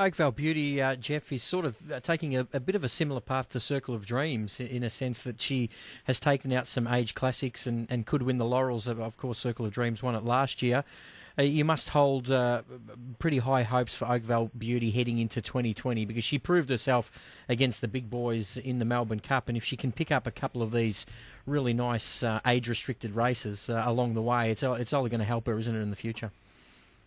Oakvale 0.00 0.32
Beauty, 0.32 0.80
uh, 0.80 0.96
Jeff, 0.96 1.30
is 1.30 1.42
sort 1.42 1.66
of 1.66 1.76
uh, 1.92 2.00
taking 2.00 2.34
a, 2.34 2.46
a, 2.54 2.60
bit 2.60 2.74
of 2.74 2.82
a 2.82 2.88
similar 2.88 3.20
path 3.20 3.50
to 3.50 3.60
Circle 3.60 3.94
of 3.94 4.06
Dreams 4.06 4.58
in 4.58 4.82
a 4.82 4.88
sense 4.88 5.22
that 5.24 5.42
she 5.42 5.68
has 6.04 6.18
taken 6.18 6.54
out 6.54 6.66
some 6.66 6.86
age 6.86 7.14
classics 7.14 7.66
and, 7.66 7.86
and 7.90 8.06
could 8.06 8.22
win 8.22 8.38
the 8.38 8.46
laurels 8.46 8.88
of, 8.88 8.98
of 8.98 9.18
course, 9.18 9.38
Circle 9.38 9.66
of 9.66 9.72
Dreams 9.72 10.02
won 10.02 10.14
it 10.14 10.24
last 10.24 10.62
year. 10.62 10.84
Uh, 11.38 11.42
you 11.42 11.66
must 11.66 11.90
hold 11.90 12.30
uh, 12.30 12.62
pretty 13.18 13.36
high 13.38 13.62
hopes 13.62 13.94
for 13.94 14.06
Oakvale 14.06 14.50
Beauty 14.56 14.90
heading 14.90 15.18
into 15.18 15.42
2020 15.42 16.06
because 16.06 16.24
she 16.24 16.38
proved 16.38 16.70
herself 16.70 17.12
against 17.50 17.82
the 17.82 17.88
big 17.88 18.08
boys 18.08 18.56
in 18.56 18.78
the 18.78 18.86
Melbourne 18.86 19.20
Cup. 19.20 19.48
And 19.48 19.56
if 19.56 19.64
she 19.64 19.76
can 19.76 19.92
pick 19.92 20.10
up 20.10 20.26
a 20.26 20.30
couple 20.30 20.62
of 20.62 20.72
these 20.72 21.04
really 21.44 21.74
nice 21.74 22.22
uh, 22.22 22.40
age 22.46 22.70
restricted 22.70 23.14
races 23.14 23.68
uh, 23.68 23.82
along 23.84 24.14
the 24.14 24.22
way, 24.22 24.50
it's, 24.50 24.62
it's 24.62 24.94
only 24.94 25.10
going 25.10 25.20
to 25.20 25.26
help 25.26 25.46
her, 25.46 25.58
isn't 25.58 25.76
it, 25.76 25.80
in 25.80 25.90
the 25.90 25.96
future? 25.96 26.30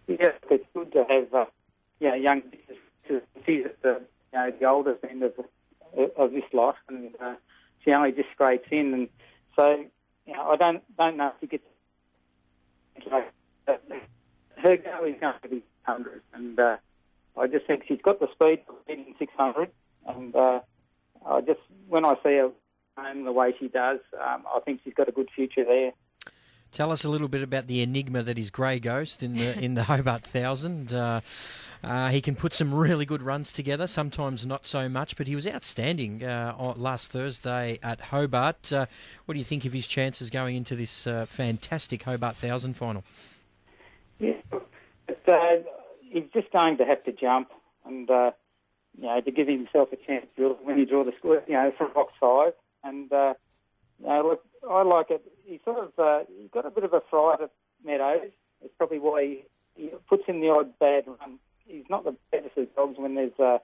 Yeah, 0.08 0.34
it's 0.52 0.66
good 0.76 0.92
to 0.92 1.06
have 1.10 1.34
uh, 1.34 1.46
yeah, 2.00 2.16
young 2.16 2.44
she's 3.08 3.66
at 3.66 3.82
the 3.82 4.02
you 4.32 4.40
know 4.40 4.52
the 4.60 4.66
oldest 4.66 5.04
end 5.04 5.24
of 5.24 5.34
of 6.18 6.32
this 6.32 6.44
life, 6.54 6.76
and 6.88 7.14
uh, 7.22 7.36
she 7.84 7.92
only 7.92 8.12
just 8.12 8.30
scrapes 8.32 8.68
in, 8.72 8.94
and 8.94 9.10
so 9.56 9.86
you 10.26 10.34
know 10.34 10.50
I 10.50 10.56
don't 10.56 10.84
don't 10.98 11.18
know 11.18 11.28
if 11.28 11.34
she 11.42 11.48
gets. 11.48 11.64
like 13.12 13.32
her 13.68 14.78
go 14.78 15.06
is 15.06 15.16
going 15.20 15.34
to 15.42 15.50
be 15.50 15.64
hundred, 15.84 16.22
and 16.34 16.60
uh, 16.60 16.78
I 17.38 17.48
just 17.48 17.66
think 17.68 17.84
she's 17.88 18.02
got 18.02 18.20
the 18.20 18.28
speed 18.32 18.62
for 18.66 18.76
beating 18.88 19.14
six 19.20 19.34
hundred, 19.38 19.70
and 20.08 20.36
uh, 20.36 20.62
I 21.26 21.42
just 21.42 21.60
when 21.88 22.06
I 22.06 22.16
see 22.24 22.38
her 22.38 22.52
the 22.96 23.32
way 23.32 23.54
she 23.60 23.68
does, 23.68 24.00
um, 24.14 24.44
I 24.54 24.60
think 24.64 24.82
she's 24.84 24.94
got 24.94 25.10
a 25.10 25.12
good 25.12 25.30
future 25.36 25.66
there. 25.66 25.92
Tell 26.74 26.92
us 26.92 27.04
a 27.04 27.10
little 27.10 27.28
bit 27.28 27.44
about 27.44 27.68
the 27.68 27.82
enigma 27.82 28.24
that 28.24 28.40
is 28.40 28.50
Grey 28.50 28.80
Ghost 28.80 29.22
in 29.22 29.36
the 29.36 29.64
in 29.64 29.76
the 29.76 29.84
Hobart 29.92 30.24
Thousand. 30.24 30.92
Uh, 30.92 31.22
uh, 31.84 32.10
he 32.10 32.20
can 32.20 32.36
put 32.36 32.52
some 32.52 32.74
really 32.74 33.06
good 33.06 33.22
runs 33.22 33.54
together, 33.54 33.86
sometimes 33.86 34.44
not 34.44 34.66
so 34.66 34.90
much, 34.90 35.16
but 35.16 35.28
he 35.28 35.36
was 35.36 35.46
outstanding 35.46 36.24
uh, 36.24 36.74
last 36.76 37.12
Thursday 37.12 37.78
at 37.84 38.02
Hobart. 38.02 38.74
Uh, 38.74 38.88
what 39.26 39.34
do 39.34 39.38
you 39.38 39.44
think 39.46 39.66
of 39.66 39.74
his 39.74 39.86
chances 39.86 40.32
going 40.32 40.56
into 40.56 40.76
this 40.76 41.06
uh, 41.06 41.28
fantastic 41.28 42.02
Hobart 42.02 42.38
Thousand 42.38 42.76
final? 42.76 43.04
Yeah, 44.18 44.34
but, 44.50 45.20
uh, 45.28 45.58
he's 46.02 46.24
just 46.34 46.52
going 46.52 46.78
to 46.78 46.86
have 46.86 47.04
to 47.04 47.12
jump 47.12 47.52
and 47.86 48.10
you 48.10 48.34
know 48.98 49.22
to 49.22 49.32
give 49.32 49.48
himself 49.48 49.90
a 49.94 49.96
chance 49.98 50.26
when 50.38 50.80
you 50.80 50.88
draw 50.88 51.04
the 51.04 51.14
score, 51.20 51.44
you 51.48 51.54
know, 51.54 51.72
from 51.78 51.94
box 51.94 52.14
five 52.20 52.54
and. 52.84 53.12
You 54.04 54.10
know, 54.10 54.28
look, 54.28 54.44
I 54.70 54.84
like 54.84 55.10
it 55.10 55.24
he 55.46 55.60
sort 55.64 55.80
of 55.80 56.00
uh, 56.00 56.24
he's 56.40 56.50
got 56.52 56.66
a 56.66 56.72
bit 56.72 56.84
of 56.84 56.94
a 56.94 57.02
fright 57.10 57.42
at 57.42 57.52
Meadows. 57.84 58.32
It's 58.64 58.74
probably 58.78 59.00
why 59.00 59.24
he, 59.24 59.44
he 59.76 59.90
puts 60.10 60.24
in 60.28 60.42
the 60.42 60.50
odd 60.50 60.78
bad 60.80 61.06
run. 61.08 61.40
He's 61.66 61.86
not 61.90 62.04
the 62.04 62.16
best 62.32 62.58
of 62.58 62.76
dogs 62.76 62.98
when 62.98 63.16
there's 63.16 63.38
uh, 63.40 63.60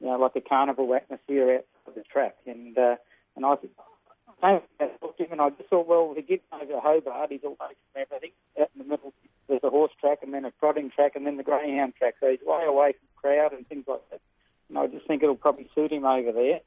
you 0.00 0.06
know 0.06 0.18
like 0.18 0.36
a 0.36 0.40
carnival 0.40 0.94
atmosphere 0.94 1.62
outside 1.86 1.94
the 1.94 2.02
track, 2.02 2.36
and 2.46 2.76
uh, 2.76 2.96
and 3.36 3.44
I. 3.44 3.54
I 4.42 4.60
looked 5.00 5.18
him 5.18 5.28
and 5.32 5.40
I 5.40 5.48
just 5.48 5.70
thought, 5.70 5.88
well, 5.88 6.12
he 6.14 6.20
gets 6.20 6.42
over 6.52 6.78
Hobart, 6.78 7.30
he's 7.32 7.42
away 7.42 7.56
from 7.56 8.02
everything. 8.02 8.32
Out 8.60 8.68
in 8.74 8.82
the 8.82 8.84
middle, 8.84 9.14
there's 9.48 9.64
a 9.64 9.70
horse 9.70 9.92
track 9.98 10.18
and 10.22 10.34
then 10.34 10.44
a 10.44 10.52
trotting 10.60 10.90
track 10.90 11.12
and 11.16 11.26
then 11.26 11.38
the 11.38 11.42
greyhound 11.42 11.94
track. 11.94 12.16
So 12.20 12.30
he's 12.30 12.40
way 12.44 12.64
away 12.66 12.92
from 12.92 13.08
crowd 13.16 13.54
and 13.54 13.66
things 13.66 13.84
like 13.88 14.02
that. 14.10 14.20
And 14.68 14.78
I 14.78 14.88
just 14.88 15.06
think 15.06 15.22
it'll 15.22 15.36
probably 15.36 15.70
suit 15.74 15.90
him 15.90 16.04
over 16.04 16.32
there 16.32 16.60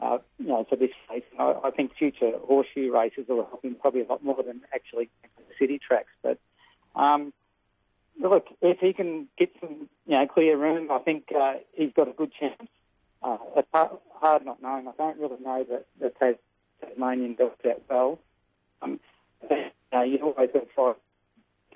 uh, 0.00 0.18
you 0.38 0.48
know, 0.48 0.66
for 0.68 0.76
this 0.76 0.90
race. 1.10 1.22
I, 1.38 1.54
I, 1.64 1.70
think 1.70 1.94
future 1.96 2.32
horseshoe 2.46 2.92
races 2.92 3.26
will 3.28 3.46
help 3.46 3.64
him 3.64 3.76
probably 3.80 4.02
a 4.02 4.06
lot 4.06 4.24
more 4.24 4.42
than 4.42 4.62
actually 4.74 5.08
city 5.58 5.78
tracks. 5.78 6.10
But 6.22 6.38
um, 6.96 7.32
look, 8.20 8.46
if 8.60 8.78
he 8.78 8.92
can 8.92 9.28
get 9.38 9.50
some, 9.60 9.88
you 10.06 10.16
know, 10.16 10.26
clear 10.26 10.56
room, 10.56 10.90
I 10.90 10.98
think 10.98 11.24
uh, 11.38 11.54
he's 11.72 11.92
got 11.94 12.08
a 12.08 12.12
good 12.12 12.32
chance. 12.38 12.68
Uh, 13.22 13.38
it's 13.56 13.68
hard, 13.72 14.44
not 14.44 14.60
knowing. 14.60 14.88
I 14.88 14.92
don't 14.98 15.18
really 15.18 15.40
know 15.42 15.64
that 15.70 15.86
the 15.98 16.10
Tas- 16.10 16.36
Tasmanian 16.80 17.34
dogs 17.34 17.56
that 17.64 17.82
well. 17.88 18.18
Um, 18.82 19.00
uh, 19.50 20.02
you 20.02 20.18
always 20.18 20.50
got 20.52 20.60
to 20.60 20.74
fight 20.74 20.96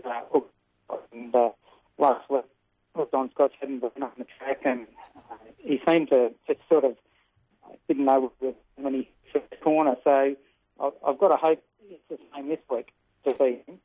uh, 0.04 0.20
and 1.12 1.34
uh, 1.34 1.50
last 1.98 2.28
week, 2.30 2.44
Don 3.12 3.30
Scotch 3.30 3.52
hadn't 3.60 3.80
been 3.80 4.02
on 4.02 4.10
the 4.18 4.26
track, 4.38 4.60
and 4.64 4.86
uh, 5.16 5.34
he 5.58 5.80
seemed 5.86 6.08
to 6.10 6.32
just 6.46 6.60
sort 6.68 6.84
of 6.84 6.96
didn't 7.86 8.04
know 8.04 8.32
when 8.76 8.94
he 8.94 9.10
first 9.32 9.60
corner. 9.62 9.96
So 10.04 10.36
I've 10.80 11.18
got 11.18 11.28
to 11.28 11.36
hope 11.36 11.62
it's 11.90 12.02
the 12.08 12.18
same 12.34 12.48
this 12.48 12.58
week 12.70 12.92
to 13.28 13.36
see 13.36 13.62
him. 13.66 13.78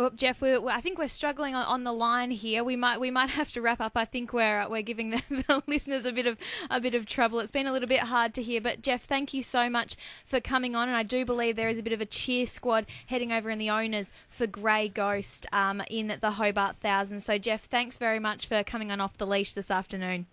Oh, 0.00 0.08
Jeff, 0.08 0.40
we're, 0.40 0.66
I 0.66 0.80
think 0.80 0.98
we're 0.98 1.08
struggling 1.08 1.54
on, 1.54 1.66
on, 1.66 1.84
the 1.84 1.92
line 1.92 2.30
here. 2.30 2.64
We 2.64 2.74
might 2.74 3.00
we 3.00 3.10
might 3.10 3.28
have 3.28 3.52
to 3.52 3.60
wrap 3.60 3.82
up. 3.82 3.92
I 3.96 4.06
think 4.06 4.32
we're 4.32 4.66
we're 4.66 4.80
giving 4.80 5.10
the, 5.10 5.22
the, 5.28 5.62
listeners 5.66 6.06
a 6.06 6.12
bit 6.12 6.26
of 6.26 6.38
a 6.70 6.80
bit 6.80 6.94
of 6.94 7.04
trouble. 7.04 7.38
It's 7.40 7.52
been 7.52 7.66
a 7.66 7.72
little 7.72 7.86
bit 7.86 8.00
hard 8.00 8.32
to 8.34 8.42
hear, 8.42 8.62
but 8.62 8.80
Jeff, 8.80 9.04
thank 9.04 9.34
you 9.34 9.42
so 9.42 9.68
much 9.68 9.96
for 10.24 10.40
coming 10.40 10.74
on. 10.74 10.88
And 10.88 10.96
I 10.96 11.02
do 11.02 11.26
believe 11.26 11.56
there 11.56 11.68
is 11.68 11.78
a 11.78 11.82
bit 11.82 11.92
of 11.92 12.00
a 12.00 12.06
cheer 12.06 12.46
squad 12.46 12.86
heading 13.08 13.30
over 13.30 13.50
in 13.50 13.58
the 13.58 13.68
owners 13.68 14.10
for 14.30 14.46
Grey 14.46 14.88
Ghost 14.88 15.46
um, 15.52 15.82
in 15.90 16.16
the 16.20 16.30
Hobart 16.30 16.76
Thousand. 16.78 17.20
So 17.20 17.36
Jeff, 17.36 17.64
thanks 17.64 17.98
very 17.98 18.20
much 18.20 18.46
for 18.46 18.64
coming 18.64 18.90
on 18.90 19.02
off 19.02 19.18
the 19.18 19.26
leash 19.26 19.52
this 19.52 19.70
afternoon. 19.70 20.26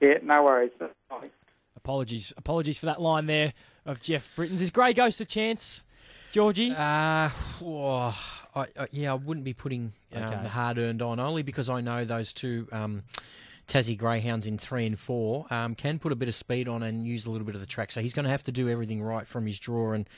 Yeah, 0.00 0.18
no 0.22 0.44
worries. 0.44 0.70
Apologies, 1.76 2.32
apologies 2.36 2.78
for 2.78 2.86
that 2.86 3.00
line 3.00 3.26
there 3.26 3.52
of 3.84 4.00
Jeff 4.00 4.34
Britton's. 4.36 4.62
Is 4.62 4.70
Grey 4.70 4.92
Ghost 4.92 5.20
a 5.20 5.24
chance, 5.24 5.84
Georgie? 6.32 6.70
Uh, 6.70 7.30
oh, 7.62 8.16
I, 8.54 8.60
I, 8.60 8.88
yeah, 8.90 9.12
I 9.12 9.14
wouldn't 9.14 9.44
be 9.44 9.52
putting 9.52 9.92
um, 10.14 10.22
okay. 10.22 10.42
the 10.42 10.48
hard 10.48 10.78
earned 10.78 11.02
on 11.02 11.20
only 11.20 11.42
because 11.42 11.68
I 11.68 11.80
know 11.80 12.04
those 12.04 12.32
two. 12.32 12.68
Um, 12.72 13.02
Tassie 13.66 13.96
Greyhounds 13.96 14.46
in 14.46 14.58
three 14.58 14.84
and 14.86 14.98
four 14.98 15.46
um, 15.50 15.74
can 15.74 15.98
put 15.98 16.12
a 16.12 16.14
bit 16.14 16.28
of 16.28 16.34
speed 16.34 16.68
on 16.68 16.82
and 16.82 17.06
use 17.06 17.24
a 17.26 17.30
little 17.30 17.46
bit 17.46 17.54
of 17.54 17.62
the 17.62 17.66
track. 17.66 17.92
So 17.92 18.00
he's 18.02 18.12
going 18.12 18.24
to 18.24 18.30
have 18.30 18.42
to 18.42 18.52
do 18.52 18.68
everything 18.68 19.02
right 19.02 19.26
from 19.26 19.46
his 19.46 19.58
draw 19.58 19.92
and 19.92 20.08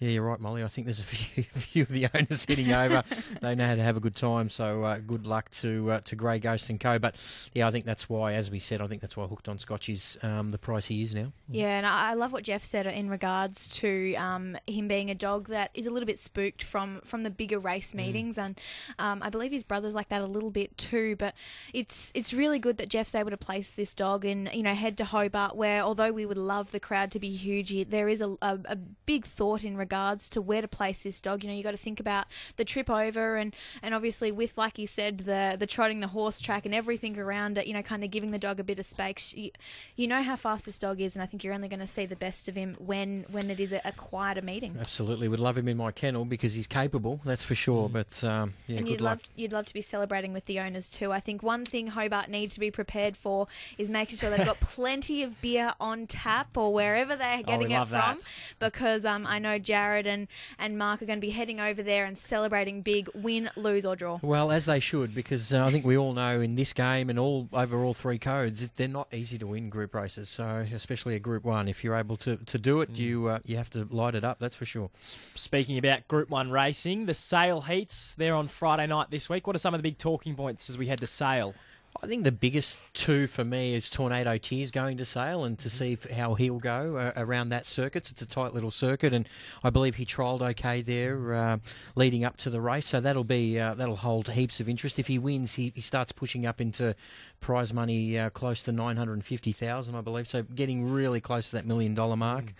yeah, 0.00 0.08
you're 0.08 0.22
right, 0.22 0.40
Molly. 0.40 0.64
I 0.64 0.68
think 0.68 0.86
there's 0.86 1.00
a 1.00 1.04
few, 1.04 1.44
few 1.44 1.82
of 1.82 1.88
the 1.88 2.08
owners 2.14 2.46
heading 2.48 2.72
over. 2.72 3.04
they 3.42 3.54
know 3.54 3.66
how 3.66 3.74
to 3.74 3.82
have 3.82 3.98
a 3.98 4.00
good 4.00 4.16
time, 4.16 4.48
so 4.48 4.82
uh, 4.82 4.98
good 4.98 5.26
luck 5.26 5.50
to 5.50 5.90
uh, 5.92 6.00
to 6.00 6.16
Grey 6.16 6.38
Ghost 6.38 6.70
and 6.70 6.80
Co. 6.80 6.98
But 6.98 7.16
yeah, 7.52 7.68
I 7.68 7.70
think 7.70 7.84
that's 7.84 8.08
why, 8.08 8.32
as 8.32 8.50
we 8.50 8.58
said, 8.58 8.80
I 8.80 8.86
think 8.86 9.02
that's 9.02 9.14
why 9.14 9.26
Hooked 9.26 9.48
on 9.48 9.58
Scotch 9.58 9.90
is 9.90 10.18
um, 10.22 10.52
the 10.52 10.58
price 10.58 10.86
he 10.86 11.02
is 11.02 11.14
now. 11.14 11.32
Yeah, 11.50 11.76
and 11.76 11.86
I 11.86 12.14
love 12.14 12.32
what 12.32 12.44
Jeff 12.44 12.64
said 12.64 12.86
in 12.86 13.10
regards 13.10 13.68
to 13.80 14.14
um, 14.14 14.56
him 14.66 14.88
being 14.88 15.10
a 15.10 15.14
dog 15.14 15.48
that 15.48 15.70
is 15.74 15.86
a 15.86 15.90
little 15.90 16.06
bit 16.06 16.18
spooked 16.18 16.62
from 16.62 17.02
from 17.04 17.22
the 17.22 17.30
bigger 17.30 17.58
race 17.58 17.92
mm. 17.92 17.96
meetings, 17.96 18.36
mm. 18.36 18.44
and 18.44 18.60
um, 18.98 19.22
I 19.22 19.28
believe 19.28 19.52
his 19.52 19.64
brother's 19.64 19.94
like 19.94 20.08
that 20.08 20.22
a 20.22 20.26
little 20.26 20.50
bit 20.50 20.78
too. 20.78 21.14
But 21.16 21.34
it's 21.74 22.10
it's 22.14 22.32
really 22.32 22.58
good 22.58 22.78
that 22.78 22.88
Jeff's 22.88 23.14
able 23.14 23.30
to 23.30 23.36
place 23.36 23.70
this 23.72 23.92
dog 23.92 24.24
and 24.24 24.48
you 24.54 24.62
know 24.62 24.74
head 24.74 24.96
to 24.96 25.04
Hobart, 25.04 25.56
where 25.56 25.82
although 25.82 26.10
we 26.10 26.24
would 26.24 26.38
love 26.38 26.72
the 26.72 26.80
crowd 26.80 27.10
to 27.10 27.20
be 27.20 27.28
huge, 27.28 27.90
there 27.90 28.08
is 28.08 28.22
a, 28.22 28.30
a, 28.40 28.58
a 28.64 28.76
big 28.76 29.26
thought 29.26 29.62
in 29.62 29.76
regards 29.76 29.89
regards 29.90 30.28
to 30.30 30.40
where 30.40 30.62
to 30.62 30.68
place 30.68 31.02
this 31.02 31.20
dog. 31.20 31.42
You 31.42 31.50
know, 31.50 31.56
you 31.56 31.64
got 31.64 31.72
to 31.72 31.76
think 31.76 31.98
about 31.98 32.26
the 32.56 32.64
trip 32.64 32.88
over 32.88 33.36
and 33.36 33.54
and 33.82 33.92
obviously 33.92 34.30
with 34.30 34.56
like 34.56 34.78
you 34.78 34.86
said 34.86 35.18
the 35.18 35.56
the 35.58 35.66
trotting 35.66 35.98
the 35.98 36.06
horse 36.06 36.40
track 36.40 36.64
and 36.64 36.74
everything 36.74 37.18
around 37.18 37.58
it. 37.58 37.66
You 37.66 37.74
know, 37.74 37.82
kind 37.82 38.04
of 38.04 38.10
giving 38.10 38.30
the 38.30 38.38
dog 38.38 38.60
a 38.60 38.64
bit 38.64 38.78
of 38.78 38.86
space. 38.86 39.34
You, 39.36 39.50
you 39.96 40.06
know 40.06 40.22
how 40.22 40.36
fast 40.36 40.66
this 40.66 40.78
dog 40.78 41.00
is, 41.00 41.16
and 41.16 41.22
I 41.22 41.26
think 41.26 41.42
you're 41.42 41.54
only 41.54 41.68
going 41.68 41.80
to 41.80 41.88
see 41.88 42.06
the 42.06 42.16
best 42.16 42.48
of 42.48 42.54
him 42.54 42.76
when 42.78 43.24
when 43.32 43.50
it 43.50 43.58
is 43.58 43.72
a, 43.72 43.80
a 43.84 43.92
quieter 43.92 44.42
meeting. 44.42 44.76
Absolutely, 44.78 45.26
would 45.26 45.40
love 45.40 45.58
him 45.58 45.66
in 45.66 45.76
my 45.76 45.90
kennel 45.90 46.24
because 46.24 46.54
he's 46.54 46.68
capable. 46.68 47.20
That's 47.24 47.42
for 47.42 47.56
sure. 47.56 47.88
Mm. 47.88 47.92
But 47.92 48.24
um, 48.24 48.54
yeah, 48.68 48.76
and 48.76 48.86
good 48.86 48.92
you'd 48.92 49.00
luck. 49.00 49.10
love 49.10 49.22
you'd 49.34 49.52
love 49.52 49.66
to 49.66 49.74
be 49.74 49.82
celebrating 49.82 50.32
with 50.32 50.46
the 50.46 50.60
owners 50.60 50.88
too. 50.88 51.10
I 51.10 51.18
think 51.18 51.42
one 51.42 51.64
thing 51.64 51.88
Hobart 51.88 52.28
needs 52.28 52.54
to 52.54 52.60
be 52.60 52.70
prepared 52.70 53.16
for 53.16 53.48
is 53.76 53.90
making 53.90 54.18
sure 54.18 54.30
they've 54.30 54.46
got 54.46 54.60
plenty 54.60 55.24
of 55.24 55.40
beer 55.40 55.72
on 55.80 56.06
tap 56.06 56.56
or 56.56 56.72
wherever 56.72 57.16
they're 57.16 57.40
oh, 57.40 57.42
getting 57.42 57.74
oh, 57.74 57.82
it 57.82 57.88
from, 57.88 58.18
that. 58.18 58.18
because 58.60 59.04
um, 59.04 59.26
I 59.26 59.40
know 59.40 59.58
Jared 59.80 60.06
and 60.06 60.28
and 60.58 60.76
Mark 60.76 61.00
are 61.00 61.06
going 61.06 61.18
to 61.18 61.26
be 61.26 61.30
heading 61.30 61.58
over 61.58 61.82
there 61.82 62.04
and 62.04 62.18
celebrating 62.18 62.82
big, 62.82 63.08
win, 63.14 63.50
lose 63.56 63.86
or 63.86 63.96
draw. 63.96 64.18
Well, 64.22 64.50
as 64.50 64.66
they 64.66 64.78
should, 64.78 65.14
because 65.14 65.54
uh, 65.54 65.64
I 65.64 65.72
think 65.72 65.86
we 65.86 65.96
all 65.96 66.12
know 66.12 66.40
in 66.40 66.54
this 66.54 66.74
game 66.74 67.08
and 67.08 67.18
all 67.18 67.48
over 67.52 67.82
all 67.82 67.94
three 67.94 68.18
codes, 68.18 68.68
they're 68.76 68.88
not 68.88 69.08
easy 69.12 69.38
to 69.38 69.46
win 69.46 69.70
group 69.70 69.94
races. 69.94 70.28
So 70.28 70.66
especially 70.72 71.14
a 71.14 71.18
Group 71.18 71.44
One, 71.44 71.66
if 71.66 71.82
you're 71.82 71.96
able 71.96 72.18
to, 72.18 72.36
to 72.36 72.58
do 72.58 72.82
it, 72.82 72.92
mm. 72.92 72.98
you 72.98 73.28
uh, 73.28 73.38
you 73.46 73.56
have 73.56 73.70
to 73.70 73.88
light 73.90 74.14
it 74.14 74.24
up. 74.24 74.38
That's 74.38 74.56
for 74.56 74.66
sure. 74.66 74.90
Speaking 75.00 75.78
about 75.78 76.06
Group 76.08 76.28
One 76.28 76.50
racing, 76.50 77.06
the 77.06 77.14
Sale 77.14 77.62
heats 77.62 78.14
they're 78.18 78.34
on 78.34 78.48
Friday 78.48 78.86
night 78.86 79.10
this 79.10 79.30
week. 79.30 79.46
What 79.46 79.56
are 79.56 79.60
some 79.60 79.72
of 79.72 79.78
the 79.78 79.82
big 79.82 79.96
talking 79.96 80.34
points 80.34 80.68
as 80.68 80.76
we 80.76 80.88
head 80.88 80.98
to 80.98 81.06
Sale? 81.06 81.54
I 82.02 82.06
think 82.06 82.24
the 82.24 82.32
biggest 82.32 82.80
two 82.94 83.26
for 83.26 83.44
me 83.44 83.74
is 83.74 83.90
Tornado 83.90 84.38
Tears 84.38 84.70
going 84.70 84.96
to 84.98 85.04
sale 85.04 85.44
and 85.44 85.58
to 85.58 85.68
mm-hmm. 85.68 86.08
see 86.08 86.14
how 86.14 86.34
he'll 86.34 86.58
go 86.58 86.96
uh, 86.96 87.12
around 87.16 87.50
that 87.50 87.66
circuit. 87.66 88.10
It's 88.10 88.22
a 88.22 88.26
tight 88.26 88.54
little 88.54 88.70
circuit, 88.70 89.12
and 89.12 89.28
I 89.64 89.70
believe 89.70 89.96
he 89.96 90.06
trialled 90.06 90.40
okay 90.40 90.82
there 90.82 91.34
uh, 91.34 91.58
leading 91.96 92.24
up 92.24 92.36
to 92.38 92.50
the 92.50 92.60
race. 92.60 92.86
So 92.86 93.00
that'll 93.00 93.24
be 93.24 93.58
uh, 93.58 93.74
that'll 93.74 93.96
hold 93.96 94.28
heaps 94.28 94.60
of 94.60 94.68
interest. 94.68 94.98
If 94.98 95.08
he 95.08 95.18
wins, 95.18 95.54
he, 95.54 95.72
he 95.74 95.80
starts 95.80 96.12
pushing 96.12 96.46
up 96.46 96.60
into 96.60 96.94
prize 97.40 97.74
money 97.74 98.18
uh, 98.18 98.30
close 98.30 98.62
to 98.64 98.72
nine 98.72 98.96
hundred 98.96 99.14
and 99.14 99.24
fifty 99.24 99.52
thousand, 99.52 99.96
I 99.96 100.00
believe. 100.00 100.28
So 100.28 100.42
getting 100.42 100.90
really 100.90 101.20
close 101.20 101.50
to 101.50 101.56
that 101.56 101.66
million 101.66 101.94
dollar 101.94 102.16
mark. 102.16 102.44
Mm. 102.44 102.52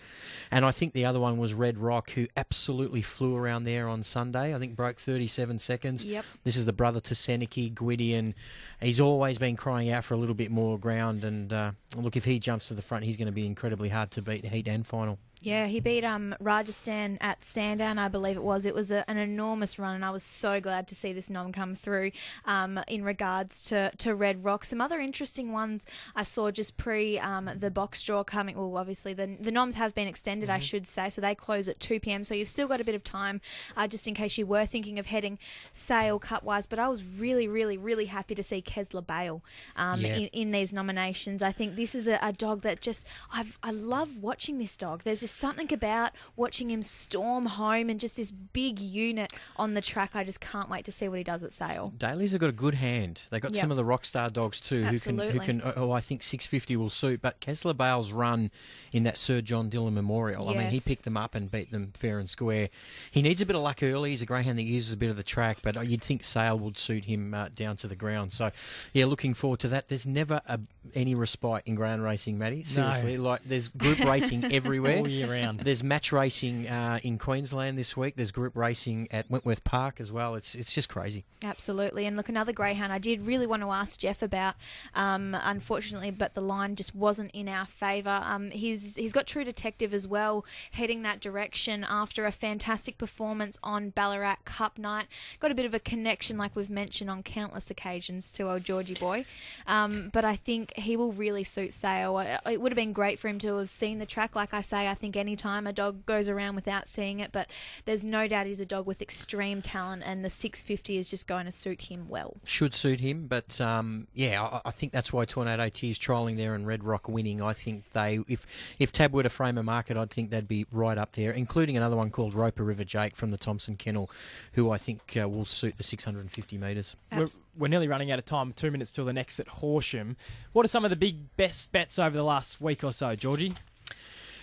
And 0.51 0.65
I 0.65 0.71
think 0.71 0.93
the 0.93 1.05
other 1.05 1.19
one 1.19 1.37
was 1.37 1.53
Red 1.53 1.77
Rock, 1.77 2.11
who 2.11 2.27
absolutely 2.35 3.01
flew 3.01 3.35
around 3.35 3.63
there 3.63 3.87
on 3.87 4.03
Sunday. 4.03 4.53
I 4.53 4.59
think 4.59 4.75
broke 4.75 4.97
thirty 4.97 5.27
seven 5.27 5.57
seconds. 5.57 6.03
Yep. 6.03 6.25
This 6.43 6.57
is 6.57 6.65
the 6.65 6.73
brother 6.73 6.99
to 6.99 7.13
Seneki 7.13 7.73
Gwydion. 7.73 8.35
He's 8.81 8.99
always 8.99 9.21
always 9.21 9.37
been 9.37 9.55
crying 9.55 9.91
out 9.91 10.03
for 10.03 10.15
a 10.15 10.17
little 10.17 10.35
bit 10.35 10.49
more 10.49 10.79
ground. 10.79 11.23
And 11.23 11.53
uh, 11.53 11.71
look, 11.95 12.17
if 12.17 12.25
he 12.25 12.39
jumps 12.39 12.69
to 12.69 12.73
the 12.73 12.81
front, 12.81 13.03
he's 13.03 13.17
going 13.17 13.27
to 13.27 13.31
be 13.31 13.45
incredibly 13.45 13.87
hard 13.87 14.09
to 14.11 14.21
beat 14.21 14.45
heat 14.45 14.67
and 14.67 14.85
final. 14.85 15.19
Yeah, 15.43 15.65
he 15.65 15.79
beat 15.79 16.03
um, 16.03 16.35
Rajasthan 16.39 17.17
at 17.19 17.43
Sandown, 17.43 17.97
I 17.97 18.09
believe 18.09 18.35
it 18.37 18.43
was. 18.43 18.63
It 18.63 18.75
was 18.75 18.91
a, 18.91 19.03
an 19.09 19.17
enormous 19.17 19.79
run, 19.79 19.95
and 19.95 20.05
I 20.05 20.11
was 20.11 20.21
so 20.21 20.61
glad 20.61 20.87
to 20.89 20.95
see 20.95 21.13
this 21.13 21.31
nom 21.31 21.51
come 21.51 21.73
through 21.73 22.11
um, 22.45 22.79
in 22.87 23.03
regards 23.03 23.63
to, 23.63 23.91
to 23.97 24.13
Red 24.13 24.43
Rock. 24.43 24.63
Some 24.65 24.79
other 24.81 24.99
interesting 24.99 25.51
ones 25.51 25.83
I 26.15 26.21
saw 26.21 26.51
just 26.51 26.77
pre 26.77 27.17
um, 27.17 27.49
the 27.57 27.71
box 27.71 28.03
draw 28.03 28.23
coming. 28.23 28.55
Well, 28.55 28.77
obviously, 28.77 29.15
the, 29.15 29.35
the 29.39 29.49
noms 29.49 29.73
have 29.73 29.95
been 29.95 30.07
extended, 30.07 30.47
I 30.51 30.59
should 30.59 30.85
say, 30.85 31.09
so 31.09 31.21
they 31.21 31.33
close 31.33 31.67
at 31.67 31.79
2 31.79 31.99
pm, 31.99 32.23
so 32.23 32.35
you've 32.35 32.47
still 32.47 32.67
got 32.67 32.79
a 32.79 32.83
bit 32.83 32.93
of 32.93 33.03
time 33.03 33.41
uh, 33.75 33.87
just 33.87 34.07
in 34.07 34.13
case 34.13 34.37
you 34.37 34.45
were 34.45 34.67
thinking 34.67 34.99
of 34.99 35.07
heading 35.07 35.39
sale 35.73 36.19
cut 36.19 36.43
wise. 36.43 36.67
But 36.67 36.77
I 36.77 36.87
was 36.87 37.03
really, 37.03 37.47
really, 37.47 37.77
really 37.77 38.05
happy 38.05 38.35
to 38.35 38.43
see 38.43 38.61
Kessler 38.61 39.01
Bale 39.01 39.41
um, 39.75 40.01
Yeah. 40.01 40.17
in, 40.17 40.25
in 40.27 40.51
these 40.51 40.71
nominations. 40.71 41.41
I 41.41 41.51
think 41.51 41.75
this 41.75 41.95
is 41.95 42.07
a, 42.07 42.19
a 42.21 42.31
dog 42.31 42.61
that 42.61 42.79
just, 42.79 43.07
I've, 43.33 43.57
I 43.63 43.71
love 43.71 44.17
watching 44.17 44.59
this 44.59 44.77
dog. 44.77 45.01
There's 45.03 45.21
just 45.21 45.30
something 45.33 45.71
about 45.73 46.11
watching 46.35 46.69
him 46.69 46.83
storm 46.83 47.45
home 47.45 47.89
and 47.89 47.99
just 47.99 48.17
this 48.17 48.31
big 48.31 48.79
unit 48.79 49.31
on 49.57 49.73
the 49.73 49.81
track. 49.81 50.11
I 50.13 50.23
just 50.23 50.39
can't 50.41 50.69
wait 50.69 50.85
to 50.85 50.91
see 50.91 51.07
what 51.07 51.17
he 51.17 51.23
does 51.23 51.43
at 51.43 51.53
sale. 51.53 51.93
Daly's 51.97 52.31
have 52.31 52.41
got 52.41 52.49
a 52.49 52.53
good 52.53 52.75
hand. 52.75 53.23
They've 53.29 53.41
got 53.41 53.53
Yep. 53.53 53.61
some 53.61 53.71
of 53.71 53.77
the 53.77 53.85
rock 53.85 54.05
star 54.05 54.29
dogs 54.29 54.59
too, 54.59 54.83
who 54.83 54.99
can 54.99 55.17
who 55.17 55.39
can. 55.39 55.61
Oh, 55.75 55.91
I 55.91 56.01
think 56.01 56.23
650 56.23 56.75
will 56.77 56.89
suit. 56.89 57.21
But 57.21 57.39
Kessler 57.39 57.73
Bale's 57.73 58.11
run 58.11 58.51
in 58.91 59.03
that 59.03 59.17
Sir 59.17 59.41
John 59.41 59.69
Dillon 59.69 59.93
Memorial. 59.93 60.49
I 60.49 60.53
mean, 60.55 60.69
he 60.69 60.79
picked 60.79 61.03
them 61.03 61.17
up 61.17 61.35
and 61.35 61.49
beat 61.51 61.71
them 61.71 61.91
fair 61.97 62.19
and 62.19 62.29
square. 62.29 62.69
He 63.11 63.21
needs 63.21 63.41
a 63.41 63.45
bit 63.45 63.55
of 63.55 63.61
luck 63.61 63.83
early. 63.83 64.11
He's 64.11 64.21
a 64.21 64.25
greyhound 64.25 64.57
that 64.57 64.63
uses 64.63 64.93
a 64.93 64.97
bit 64.97 65.09
of 65.09 65.17
the 65.17 65.23
track, 65.23 65.59
but 65.61 65.77
uh, 65.77 65.81
you'd 65.81 66.03
think 66.03 66.23
Sale 66.23 66.59
would 66.59 66.77
suit 66.77 67.05
him 67.05 67.33
uh, 67.33 67.49
down 67.55 67.77
to 67.77 67.87
the 67.87 67.95
ground. 67.95 68.31
So, 68.31 68.51
yeah, 68.93 69.05
looking 69.05 69.33
forward 69.33 69.59
to 69.61 69.67
that. 69.69 69.87
There's 69.87 70.05
never 70.07 70.41
a, 70.47 70.59
any 70.93 71.15
respite 71.15 71.63
in 71.65 71.75
ground 71.75 72.03
racing, 72.03 72.37
Matty. 72.37 72.63
Seriously, 72.63 73.17
like 73.17 73.41
there's 73.45 73.67
group 73.69 73.99
racing 73.99 74.45
everywhere. 74.53 74.97
All 74.99 75.07
year 75.21 75.31
round. 75.31 75.59
There's 75.63 75.83
match 75.83 76.11
racing 76.11 76.67
uh, 76.67 76.99
in 77.03 77.17
Queensland 77.17 77.77
this 77.77 77.95
week. 77.95 78.15
There's 78.15 78.31
group 78.31 78.55
racing 78.55 79.07
at 79.11 79.29
Wentworth 79.29 79.63
Park 79.63 79.99
as 79.99 80.11
well. 80.11 80.35
It's 80.35 80.55
it's 80.55 80.73
just 80.73 80.89
crazy. 80.89 81.25
Absolutely. 81.43 82.05
And 82.05 82.15
look, 82.15 82.29
another 82.29 82.53
greyhound 82.53 82.93
I 82.93 82.99
did 82.99 83.25
really 83.25 83.47
want 83.47 83.63
to 83.63 83.71
ask 83.71 83.99
Jeff 83.99 84.21
about, 84.21 84.53
um, 84.93 85.35
unfortunately, 85.41 86.11
but 86.11 86.35
the 86.35 86.41
line 86.41 86.75
just 86.75 86.93
wasn't 86.93 87.31
in 87.31 87.47
our 87.47 87.65
favour. 87.65 88.21
Um, 88.23 88.51
he's, 88.51 88.95
he's 88.95 89.11
got 89.11 89.25
True 89.25 89.43
Detective 89.43 89.91
as 89.91 90.07
well, 90.07 90.45
heading 90.71 91.01
that 91.01 91.19
direction 91.19 91.83
after 91.83 92.27
a 92.27 92.31
fantastic 92.31 92.99
performance 92.99 93.57
on 93.63 93.89
Ballarat 93.89 94.37
Cup 94.45 94.77
night. 94.77 95.07
Got 95.39 95.51
a 95.51 95.55
bit 95.55 95.65
of 95.65 95.73
a 95.73 95.79
connection, 95.79 96.37
like 96.37 96.55
we've 96.55 96.69
mentioned 96.69 97.09
on 97.09 97.23
countless 97.23 97.71
occasions, 97.71 98.29
to 98.33 98.51
old 98.51 98.63
Georgie 98.63 98.93
boy. 98.93 99.25
Um, 99.65 100.11
but 100.13 100.23
I 100.23 100.35
think 100.35 100.73
he 100.75 100.95
will 100.95 101.11
really 101.11 101.43
suit 101.43 101.73
Sale. 101.73 102.17
Uh, 102.17 102.37
It 102.51 102.61
would 102.61 102.71
have 102.71 102.77
been 102.77 102.93
great 102.93 103.19
for 103.19 103.27
him 103.29 103.39
to 103.39 103.57
have 103.57 103.69
seen 103.69 103.97
the 103.97 104.05
track. 104.05 104.35
Like 104.35 104.53
I 104.53 104.61
say, 104.61 104.87
I 104.87 104.93
think 104.93 105.10
any 105.15 105.35
time 105.35 105.67
a 105.67 105.73
dog 105.73 106.05
goes 106.05 106.29
around 106.29 106.55
without 106.55 106.87
seeing 106.87 107.19
it, 107.19 107.31
but 107.31 107.47
there's 107.85 108.03
no 108.03 108.27
doubt 108.27 108.45
he's 108.45 108.59
a 108.59 108.65
dog 108.65 108.85
with 108.85 109.01
extreme 109.01 109.61
talent, 109.61 110.03
and 110.05 110.23
the 110.23 110.29
650 110.29 110.97
is 110.97 111.09
just 111.09 111.27
going 111.27 111.45
to 111.45 111.51
suit 111.51 111.83
him 111.83 112.07
well. 112.09 112.37
should 112.43 112.73
suit 112.73 112.99
him. 112.99 113.27
But 113.27 113.59
um, 113.61 114.07
yeah, 114.13 114.41
I, 114.41 114.61
I 114.65 114.71
think 114.71 114.91
that's 114.91 115.11
why 115.13 115.25
Tornado 115.25 115.69
T 115.69 115.89
is 115.89 115.99
trialling 115.99 116.37
there 116.37 116.55
and 116.55 116.65
Red 116.67 116.83
Rock 116.83 117.07
winning. 117.07 117.41
I 117.41 117.53
think 117.53 117.83
they, 117.93 118.19
if 118.27 118.45
if 118.79 118.91
Tab 118.91 119.13
were 119.13 119.23
to 119.23 119.29
frame 119.29 119.57
a 119.57 119.63
market, 119.63 119.97
I'd 119.97 120.11
think 120.11 120.29
they'd 120.29 120.47
be 120.47 120.65
right 120.71 120.97
up 120.97 121.13
there, 121.13 121.31
including 121.31 121.77
another 121.77 121.95
one 121.95 122.09
called 122.09 122.33
Roper 122.33 122.63
River 122.63 122.83
Jake 122.83 123.15
from 123.15 123.31
the 123.31 123.37
Thompson 123.37 123.75
Kennel, 123.75 124.09
who 124.53 124.71
I 124.71 124.77
think 124.77 125.17
uh, 125.21 125.27
will 125.27 125.45
suit 125.45 125.77
the 125.77 125.83
650 125.83 126.57
metres. 126.57 126.95
We're, 127.15 127.27
we're 127.57 127.67
nearly 127.67 127.87
running 127.87 128.11
out 128.11 128.19
of 128.19 128.25
time. 128.25 128.53
Two 128.53 128.71
minutes 128.71 128.91
till 128.91 129.05
the 129.05 129.13
next 129.13 129.39
at 129.39 129.47
Horsham. 129.47 130.15
What 130.53 130.65
are 130.65 130.69
some 130.69 130.83
of 130.83 130.89
the 130.89 130.95
big 130.95 131.35
best 131.37 131.71
bets 131.71 131.99
over 131.99 132.15
the 132.15 132.23
last 132.23 132.61
week 132.61 132.83
or 132.83 132.93
so, 132.93 133.15
Georgie? 133.15 133.53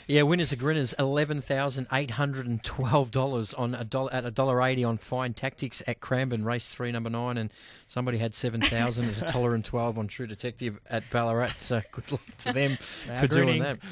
Yeah, 0.08 0.22
winners 0.22 0.52
and 0.52 0.60
grinners, 0.60 0.94
eleven 0.98 1.42
thousand 1.42 1.86
eight 1.92 2.12
hundred 2.12 2.46
and 2.46 2.64
twelve 2.64 3.10
dollars 3.10 3.52
on 3.52 3.74
a 3.74 3.84
dollar 3.84 4.10
at 4.10 4.24
a 4.24 4.30
dollar 4.30 4.62
eighty 4.62 4.82
on 4.82 4.96
Fine 4.96 5.34
Tactics 5.34 5.82
at 5.86 6.00
Cranbourne, 6.00 6.46
race 6.46 6.66
three, 6.66 6.90
number 6.90 7.10
nine, 7.10 7.36
and 7.36 7.52
somebody 7.88 8.16
had 8.16 8.34
seven 8.34 8.62
thousand 8.62 9.10
at 9.10 9.28
a 9.28 9.32
dollar 9.32 9.54
and 9.54 9.62
twelve 9.62 9.98
on 9.98 10.08
True 10.08 10.26
Detective 10.26 10.80
at 10.88 11.02
Ballarat. 11.10 11.50
So 11.60 11.82
good 11.92 12.10
luck 12.10 12.22
to 12.38 12.52
them 12.54 12.78
Now 13.06 13.20
for 13.20 13.26
doing 13.26 13.60
that. 13.60 13.78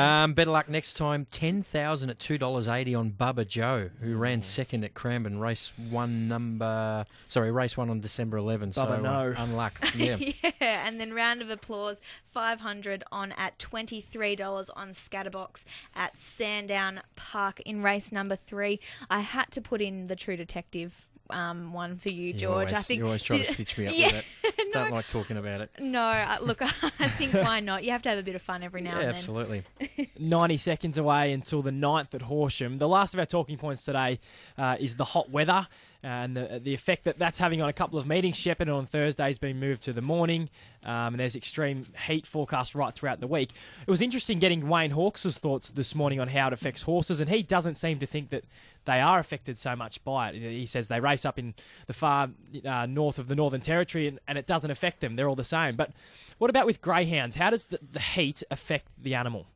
Um, 0.00 0.32
better 0.32 0.50
luck 0.50 0.68
next 0.70 0.94
time. 0.94 1.26
Ten 1.30 1.62
thousand 1.62 2.08
at 2.08 2.18
two 2.18 2.38
dollars 2.38 2.66
eighty 2.66 2.94
on 2.94 3.10
Bubba 3.10 3.46
Joe, 3.46 3.90
who 4.00 4.16
ran 4.16 4.40
second 4.40 4.84
at 4.84 4.94
Cranbourne, 4.94 5.40
race 5.40 5.72
one, 5.90 6.26
number 6.26 7.04
sorry, 7.26 7.50
race 7.50 7.76
one 7.76 7.90
on 7.90 8.00
December 8.00 8.38
eleven. 8.38 8.72
So 8.72 8.86
Bubba, 8.86 8.98
uh, 8.98 9.02
no. 9.02 9.34
unluck. 9.34 9.72
Yeah. 9.94 10.16
yeah, 10.42 10.86
and 10.86 10.98
then 10.98 11.12
round 11.12 11.42
of 11.42 11.50
applause, 11.50 11.98
500 12.32 13.02
on 13.10 13.32
at 13.32 13.58
$23 13.58 14.70
on 14.76 14.94
Scatterbox 14.94 15.49
at 15.94 16.16
Sandown 16.16 17.00
Park 17.16 17.60
in 17.60 17.82
race 17.82 18.12
number 18.12 18.36
three. 18.36 18.80
I 19.08 19.20
had 19.20 19.50
to 19.52 19.60
put 19.60 19.80
in 19.80 20.06
the 20.08 20.16
True 20.16 20.36
Detective 20.36 21.06
um, 21.30 21.72
one 21.72 21.96
for 21.96 22.10
you, 22.12 22.28
You 22.28 22.32
George. 22.32 22.68
always, 22.72 22.72
I 22.72 22.80
think 22.80 22.98
you 22.98 23.04
always 23.06 23.22
try 23.22 23.38
to 23.38 23.44
stitch 23.54 23.78
me 23.78 23.86
up 23.86 23.94
Yeah, 23.96 24.06
with 24.14 24.42
that. 24.42 24.52
no, 24.74 24.82
Don't 24.82 24.90
like 24.92 25.06
talking 25.06 25.36
about 25.36 25.60
it. 25.60 25.70
no. 25.78 26.02
Uh, 26.02 26.38
look, 26.42 26.60
I 26.98 27.08
think 27.08 27.34
why 27.34 27.60
not? 27.60 27.84
You 27.84 27.92
have 27.92 28.02
to 28.02 28.08
have 28.08 28.18
a 28.18 28.22
bit 28.24 28.34
of 28.34 28.42
fun 28.42 28.64
every 28.64 28.80
now 28.80 28.90
Yeah, 28.94 28.98
and 29.00 29.08
then. 29.10 29.14
absolutely. 29.14 29.62
90 30.18 30.56
seconds 30.56 30.98
away 30.98 31.32
until 31.32 31.62
the 31.62 31.70
9th 31.70 32.14
at 32.14 32.22
Horsham. 32.22 32.78
The 32.78 32.88
last 32.88 33.14
of 33.14 33.20
our 33.20 33.26
talking 33.26 33.58
points 33.58 33.84
today 33.84 34.18
uh, 34.58 34.76
is 34.80 34.96
the 34.96 35.04
hot 35.04 35.30
weather 35.30 35.68
and 36.02 36.36
the, 36.36 36.60
the 36.62 36.74
effect 36.74 37.04
that 37.04 37.18
that's 37.18 37.38
having 37.38 37.60
on 37.60 37.68
a 37.68 37.72
couple 37.72 37.98
of 37.98 38.06
meetings. 38.06 38.36
Shepparton 38.36 38.74
on 38.74 38.86
Thursday 38.86 39.26
has 39.26 39.38
been 39.38 39.60
moved 39.60 39.82
to 39.82 39.92
the 39.92 40.00
morning, 40.00 40.48
um, 40.84 41.14
and 41.14 41.20
there's 41.20 41.36
extreme 41.36 41.86
heat 42.06 42.26
forecast 42.26 42.74
right 42.74 42.94
throughout 42.94 43.20
the 43.20 43.26
week. 43.26 43.50
It 43.86 43.90
was 43.90 44.00
interesting 44.00 44.38
getting 44.38 44.68
Wayne 44.68 44.90
Hawkes' 44.90 45.38
thoughts 45.38 45.68
this 45.68 45.94
morning 45.94 46.20
on 46.20 46.28
how 46.28 46.46
it 46.48 46.52
affects 46.52 46.82
horses, 46.82 47.20
and 47.20 47.28
he 47.28 47.42
doesn't 47.42 47.74
seem 47.74 47.98
to 47.98 48.06
think 48.06 48.30
that 48.30 48.44
they 48.86 49.00
are 49.00 49.18
affected 49.18 49.58
so 49.58 49.76
much 49.76 50.02
by 50.04 50.30
it. 50.30 50.34
He 50.36 50.66
says 50.66 50.88
they 50.88 51.00
race 51.00 51.24
up 51.24 51.38
in 51.38 51.54
the 51.86 51.92
far 51.92 52.30
uh, 52.64 52.86
north 52.86 53.18
of 53.18 53.28
the 53.28 53.36
Northern 53.36 53.60
Territory, 53.60 54.08
and, 54.08 54.18
and 54.26 54.38
it 54.38 54.46
doesn't 54.46 54.70
affect 54.70 55.00
them. 55.00 55.14
They're 55.14 55.28
all 55.28 55.36
the 55.36 55.44
same. 55.44 55.76
But 55.76 55.90
what 56.38 56.48
about 56.48 56.66
with 56.66 56.80
greyhounds? 56.80 57.36
How 57.36 57.50
does 57.50 57.64
the, 57.64 57.78
the 57.92 58.00
heat 58.00 58.42
affect 58.50 58.88
the 59.02 59.14
animal? 59.14 59.46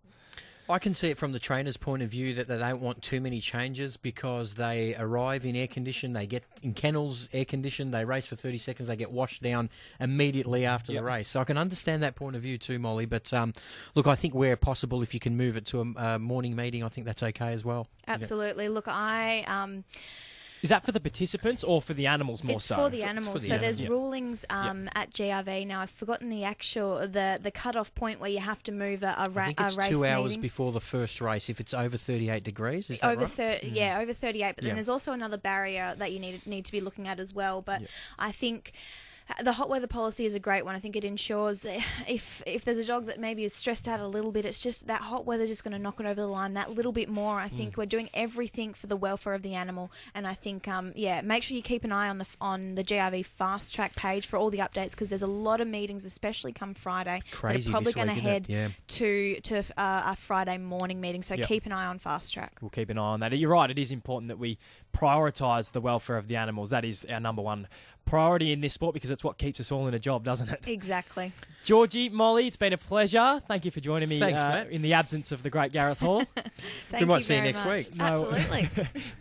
I 0.69 0.79
can 0.79 0.95
see 0.95 1.11
it 1.11 1.19
from 1.19 1.33
the 1.33 1.39
trainer's 1.39 1.77
point 1.77 2.03
of 2.03 2.09
view 2.09 2.35
that 2.35 2.49
they 2.49 2.57
don't 2.57 2.81
want 2.81 3.03
too 3.03 3.21
many 3.21 3.41
changes 3.41 3.97
because 3.99 4.55
they 4.55 4.95
arrive 4.99 5.45
in 5.45 5.55
air 5.57 5.67
condition, 5.67 6.15
they 6.15 6.27
get 6.27 6.43
in 6.63 6.73
kennels 6.73 7.29
air 7.33 7.45
conditioned, 7.45 7.93
they 7.93 8.05
race 8.05 8.27
for 8.27 8.37
30 8.37 8.57
seconds, 8.59 8.89
they 8.89 8.97
get 8.97 9.13
washed 9.13 9.43
down 9.43 9.69
immediately 10.01 10.65
after 10.65 10.93
Yep. 10.93 11.01
the 11.01 11.05
race. 11.05 11.29
So 11.29 11.41
I 11.41 11.45
can 11.45 11.59
understand 11.59 12.03
that 12.03 12.15
point 12.15 12.35
of 12.35 12.43
view 12.43 12.57
too, 12.57 12.79
Molly. 12.79 13.05
But 13.05 13.33
um, 13.35 13.53
look, 13.95 14.07
I 14.07 14.15
think 14.15 14.35
where 14.35 14.57
possible, 14.57 15.03
if 15.03 15.13
you 15.13 15.21
can 15.21 15.37
move 15.37 15.57
it 15.57 15.67
to 15.67 15.81
a, 15.81 16.15
a 16.15 16.19
morning 16.19 16.57
meeting, 16.57 16.83
I 16.83 16.89
think 16.89 17.07
that's 17.07 17.23
okay 17.23 17.53
as 17.53 17.65
well. 17.65 17.87
Absolutely. 18.09 18.69
Look, 18.69 18.89
I 18.89 19.43
um, 19.43 19.85
Is 20.65 20.71
that 20.71 20.85
for 20.85 20.93
the 20.93 20.99
participants 21.01 21.63
or 21.63 21.81
for 21.83 21.93
the 21.95 22.07
animals 22.07 22.43
more 22.43 22.57
it's 22.57 22.65
so? 22.65 22.75
for 22.77 22.89
the 22.91 23.03
for 23.03 23.07
animals. 23.07 23.43
the 23.43 23.49
so 23.49 23.55
animals. 23.55 23.61
there's 23.77 23.81
Yep. 23.83 23.91
rulings 23.91 24.45
um, 24.51 24.89
at 24.95 25.13
GRV. 25.13 25.67
Now 25.67 25.81
I've 25.83 25.91
forgotten 25.91 26.31
the 26.31 26.43
actual 26.45 27.01
the 27.07 27.39
the 27.41 27.51
cutoff 27.51 27.95
point 27.95 28.19
where 28.19 28.31
you 28.31 28.39
have 28.41 28.63
to 28.65 28.73
move 28.73 29.03
a, 29.03 29.15
a, 29.19 29.29
ra- 29.31 29.43
I 29.43 29.47
think 29.49 29.61
a 29.61 29.65
it's 29.67 29.77
race 29.77 29.89
two 29.91 30.05
hours 30.07 30.31
meeting. 30.31 30.41
before 30.41 30.73
the 30.73 30.81
first 30.81 31.21
race 31.21 31.49
if 31.51 31.61
it's 31.61 31.75
over 31.75 31.97
38 31.99 32.43
degrees. 32.43 32.89
Is 32.91 33.01
that 33.01 33.11
over 33.13 33.23
right? 33.27 33.31
thir- 33.31 33.61
yeah 33.63 33.99
over 34.01 34.15
38 34.15 34.57
but 34.57 34.65
Yeah. 34.65 34.69
then 34.71 34.77
there's 34.77 34.89
also 34.89 35.13
another 35.13 35.37
barrier 35.37 35.95
that 35.99 36.13
you 36.13 36.19
need 36.19 36.47
need 36.47 36.65
to 36.65 36.73
be 36.73 36.81
looking 36.81 37.07
at 37.09 37.21
as 37.21 37.35
well 37.35 37.61
but 37.61 37.83
i 38.19 38.33
think 38.33 38.73
the 39.43 39.53
hot 39.55 39.69
weather 39.71 39.87
policy 39.87 40.27
is 40.27 40.35
a 40.35 40.39
great 40.39 40.65
one. 40.65 40.75
I 40.75 40.81
think 40.81 40.97
it 40.97 41.05
ensures 41.05 41.65
if 42.07 42.43
if 42.47 42.65
there's 42.65 42.79
a 42.79 42.85
dog 42.85 43.07
that 43.07 43.19
maybe 43.19 43.45
is 43.45 43.55
stressed 43.55 43.89
out 43.89 44.01
a 44.01 44.07
little 44.07 44.31
bit, 44.33 44.45
it's 44.45 44.61
just 44.61 44.87
that 44.87 45.01
hot 45.01 45.25
weather 45.25 45.47
just 45.47 45.65
going 45.65 45.73
to 45.73 45.79
knock 45.79 45.99
it 46.01 46.07
over 46.07 46.21
the 46.21 46.27
line 46.29 46.55
that 46.55 46.73
little 46.73 46.93
bit 46.93 47.09
more. 47.09 47.39
I 47.41 47.49
Mm. 47.49 47.57
think 47.57 47.77
we're 47.77 47.87
doing 47.87 48.11
everything 48.13 48.75
for 48.75 48.87
the 48.87 48.97
welfare 48.97 49.33
of 49.35 49.43
the 49.43 49.55
animal, 49.55 49.91
and 50.15 50.27
I 50.27 50.35
think 50.35 50.69
um 50.69 50.93
yeah, 50.95 51.21
make 51.23 51.43
sure 51.43 51.57
you 51.57 51.63
keep 51.63 51.85
an 51.85 51.93
eye 51.93 52.09
on 52.09 52.19
the 52.19 52.27
on 52.41 52.75
the 52.75 52.85
GRV 52.85 53.25
fast 53.25 53.75
track 53.75 53.97
page 53.97 54.27
for 54.27 54.37
all 54.37 54.51
the 54.51 54.59
updates 54.59 54.91
because 54.91 55.09
there's 55.09 55.23
a 55.23 55.27
lot 55.27 55.61
of 55.61 55.69
meetings, 55.69 56.05
especially 56.05 56.53
come 56.53 56.75
Friday, 56.75 57.23
Crazy 57.31 57.63
that 57.65 57.69
are 57.71 57.73
probably 57.81 57.93
going 57.93 58.09
to 58.09 58.15
week, 58.15 58.23
isn't 58.25 58.31
it? 58.31 58.33
head 58.33 58.49
Yeah. 58.49 58.69
to 58.89 59.41
to 59.43 59.59
uh, 59.79 60.03
a 60.13 60.17
Friday 60.17 60.59
morning 60.59 61.01
meeting. 61.01 61.23
So 61.23 61.35
Yep. 61.35 61.49
keep 61.49 61.67
an 61.67 61.73
eye 61.73 61.87
on 61.87 61.99
fast 61.99 62.33
track. 62.35 62.53
We'll 62.61 62.71
keep 62.71 62.91
an 62.91 62.99
eye 62.99 63.03
on 63.03 63.21
that. 63.21 63.37
You're 63.39 63.51
right, 63.51 63.71
it 63.71 63.79
is 63.79 63.91
important 63.91 64.29
that 64.29 64.39
we 64.39 64.59
prioritise 64.95 65.73
the 65.73 65.81
welfare 65.81 66.17
of 66.17 66.29
the 66.29 66.37
animals. 66.37 66.71
That 66.71 66.85
is 66.85 67.05
our 67.07 67.21
number 67.21 67.43
one 67.43 67.67
priority 68.05 68.53
in 68.53 68.61
this 68.61 68.73
sport 68.73 68.95
because 68.95 69.11
it's 69.11 69.25
what 69.25 69.39
keeps 69.39 69.61
us 69.61 69.73
all 69.73 69.87
in 69.87 69.95
a 69.95 69.99
job, 69.99 70.25
doesn't 70.25 70.49
it? 70.49 70.67
Exactly. 70.67 71.33
Georgie, 71.65 72.09
Molly, 72.09 72.47
it's 72.47 72.57
been 72.57 72.73
a 72.73 72.79
pleasure. 72.79 73.41
Thank 73.49 73.65
you 73.65 73.71
for 73.71 73.81
joining 73.81 74.09
me 74.09 74.19
Thanks, 74.21 74.41
uh, 74.41 74.67
in 74.71 74.83
the 74.83 74.93
absence 74.93 75.33
of 75.33 75.43
the 75.43 75.51
great 75.51 75.73
Gareth 75.73 75.99
Hall. 75.99 76.23
Thank 76.91 77.07
might 77.07 77.17
you 77.17 77.23
see 77.23 77.37
you 77.37 77.43
next 77.43 77.65
much. 77.65 77.87
week. 77.89 77.97
No. 77.97 78.31
Absolutely. 78.31 78.71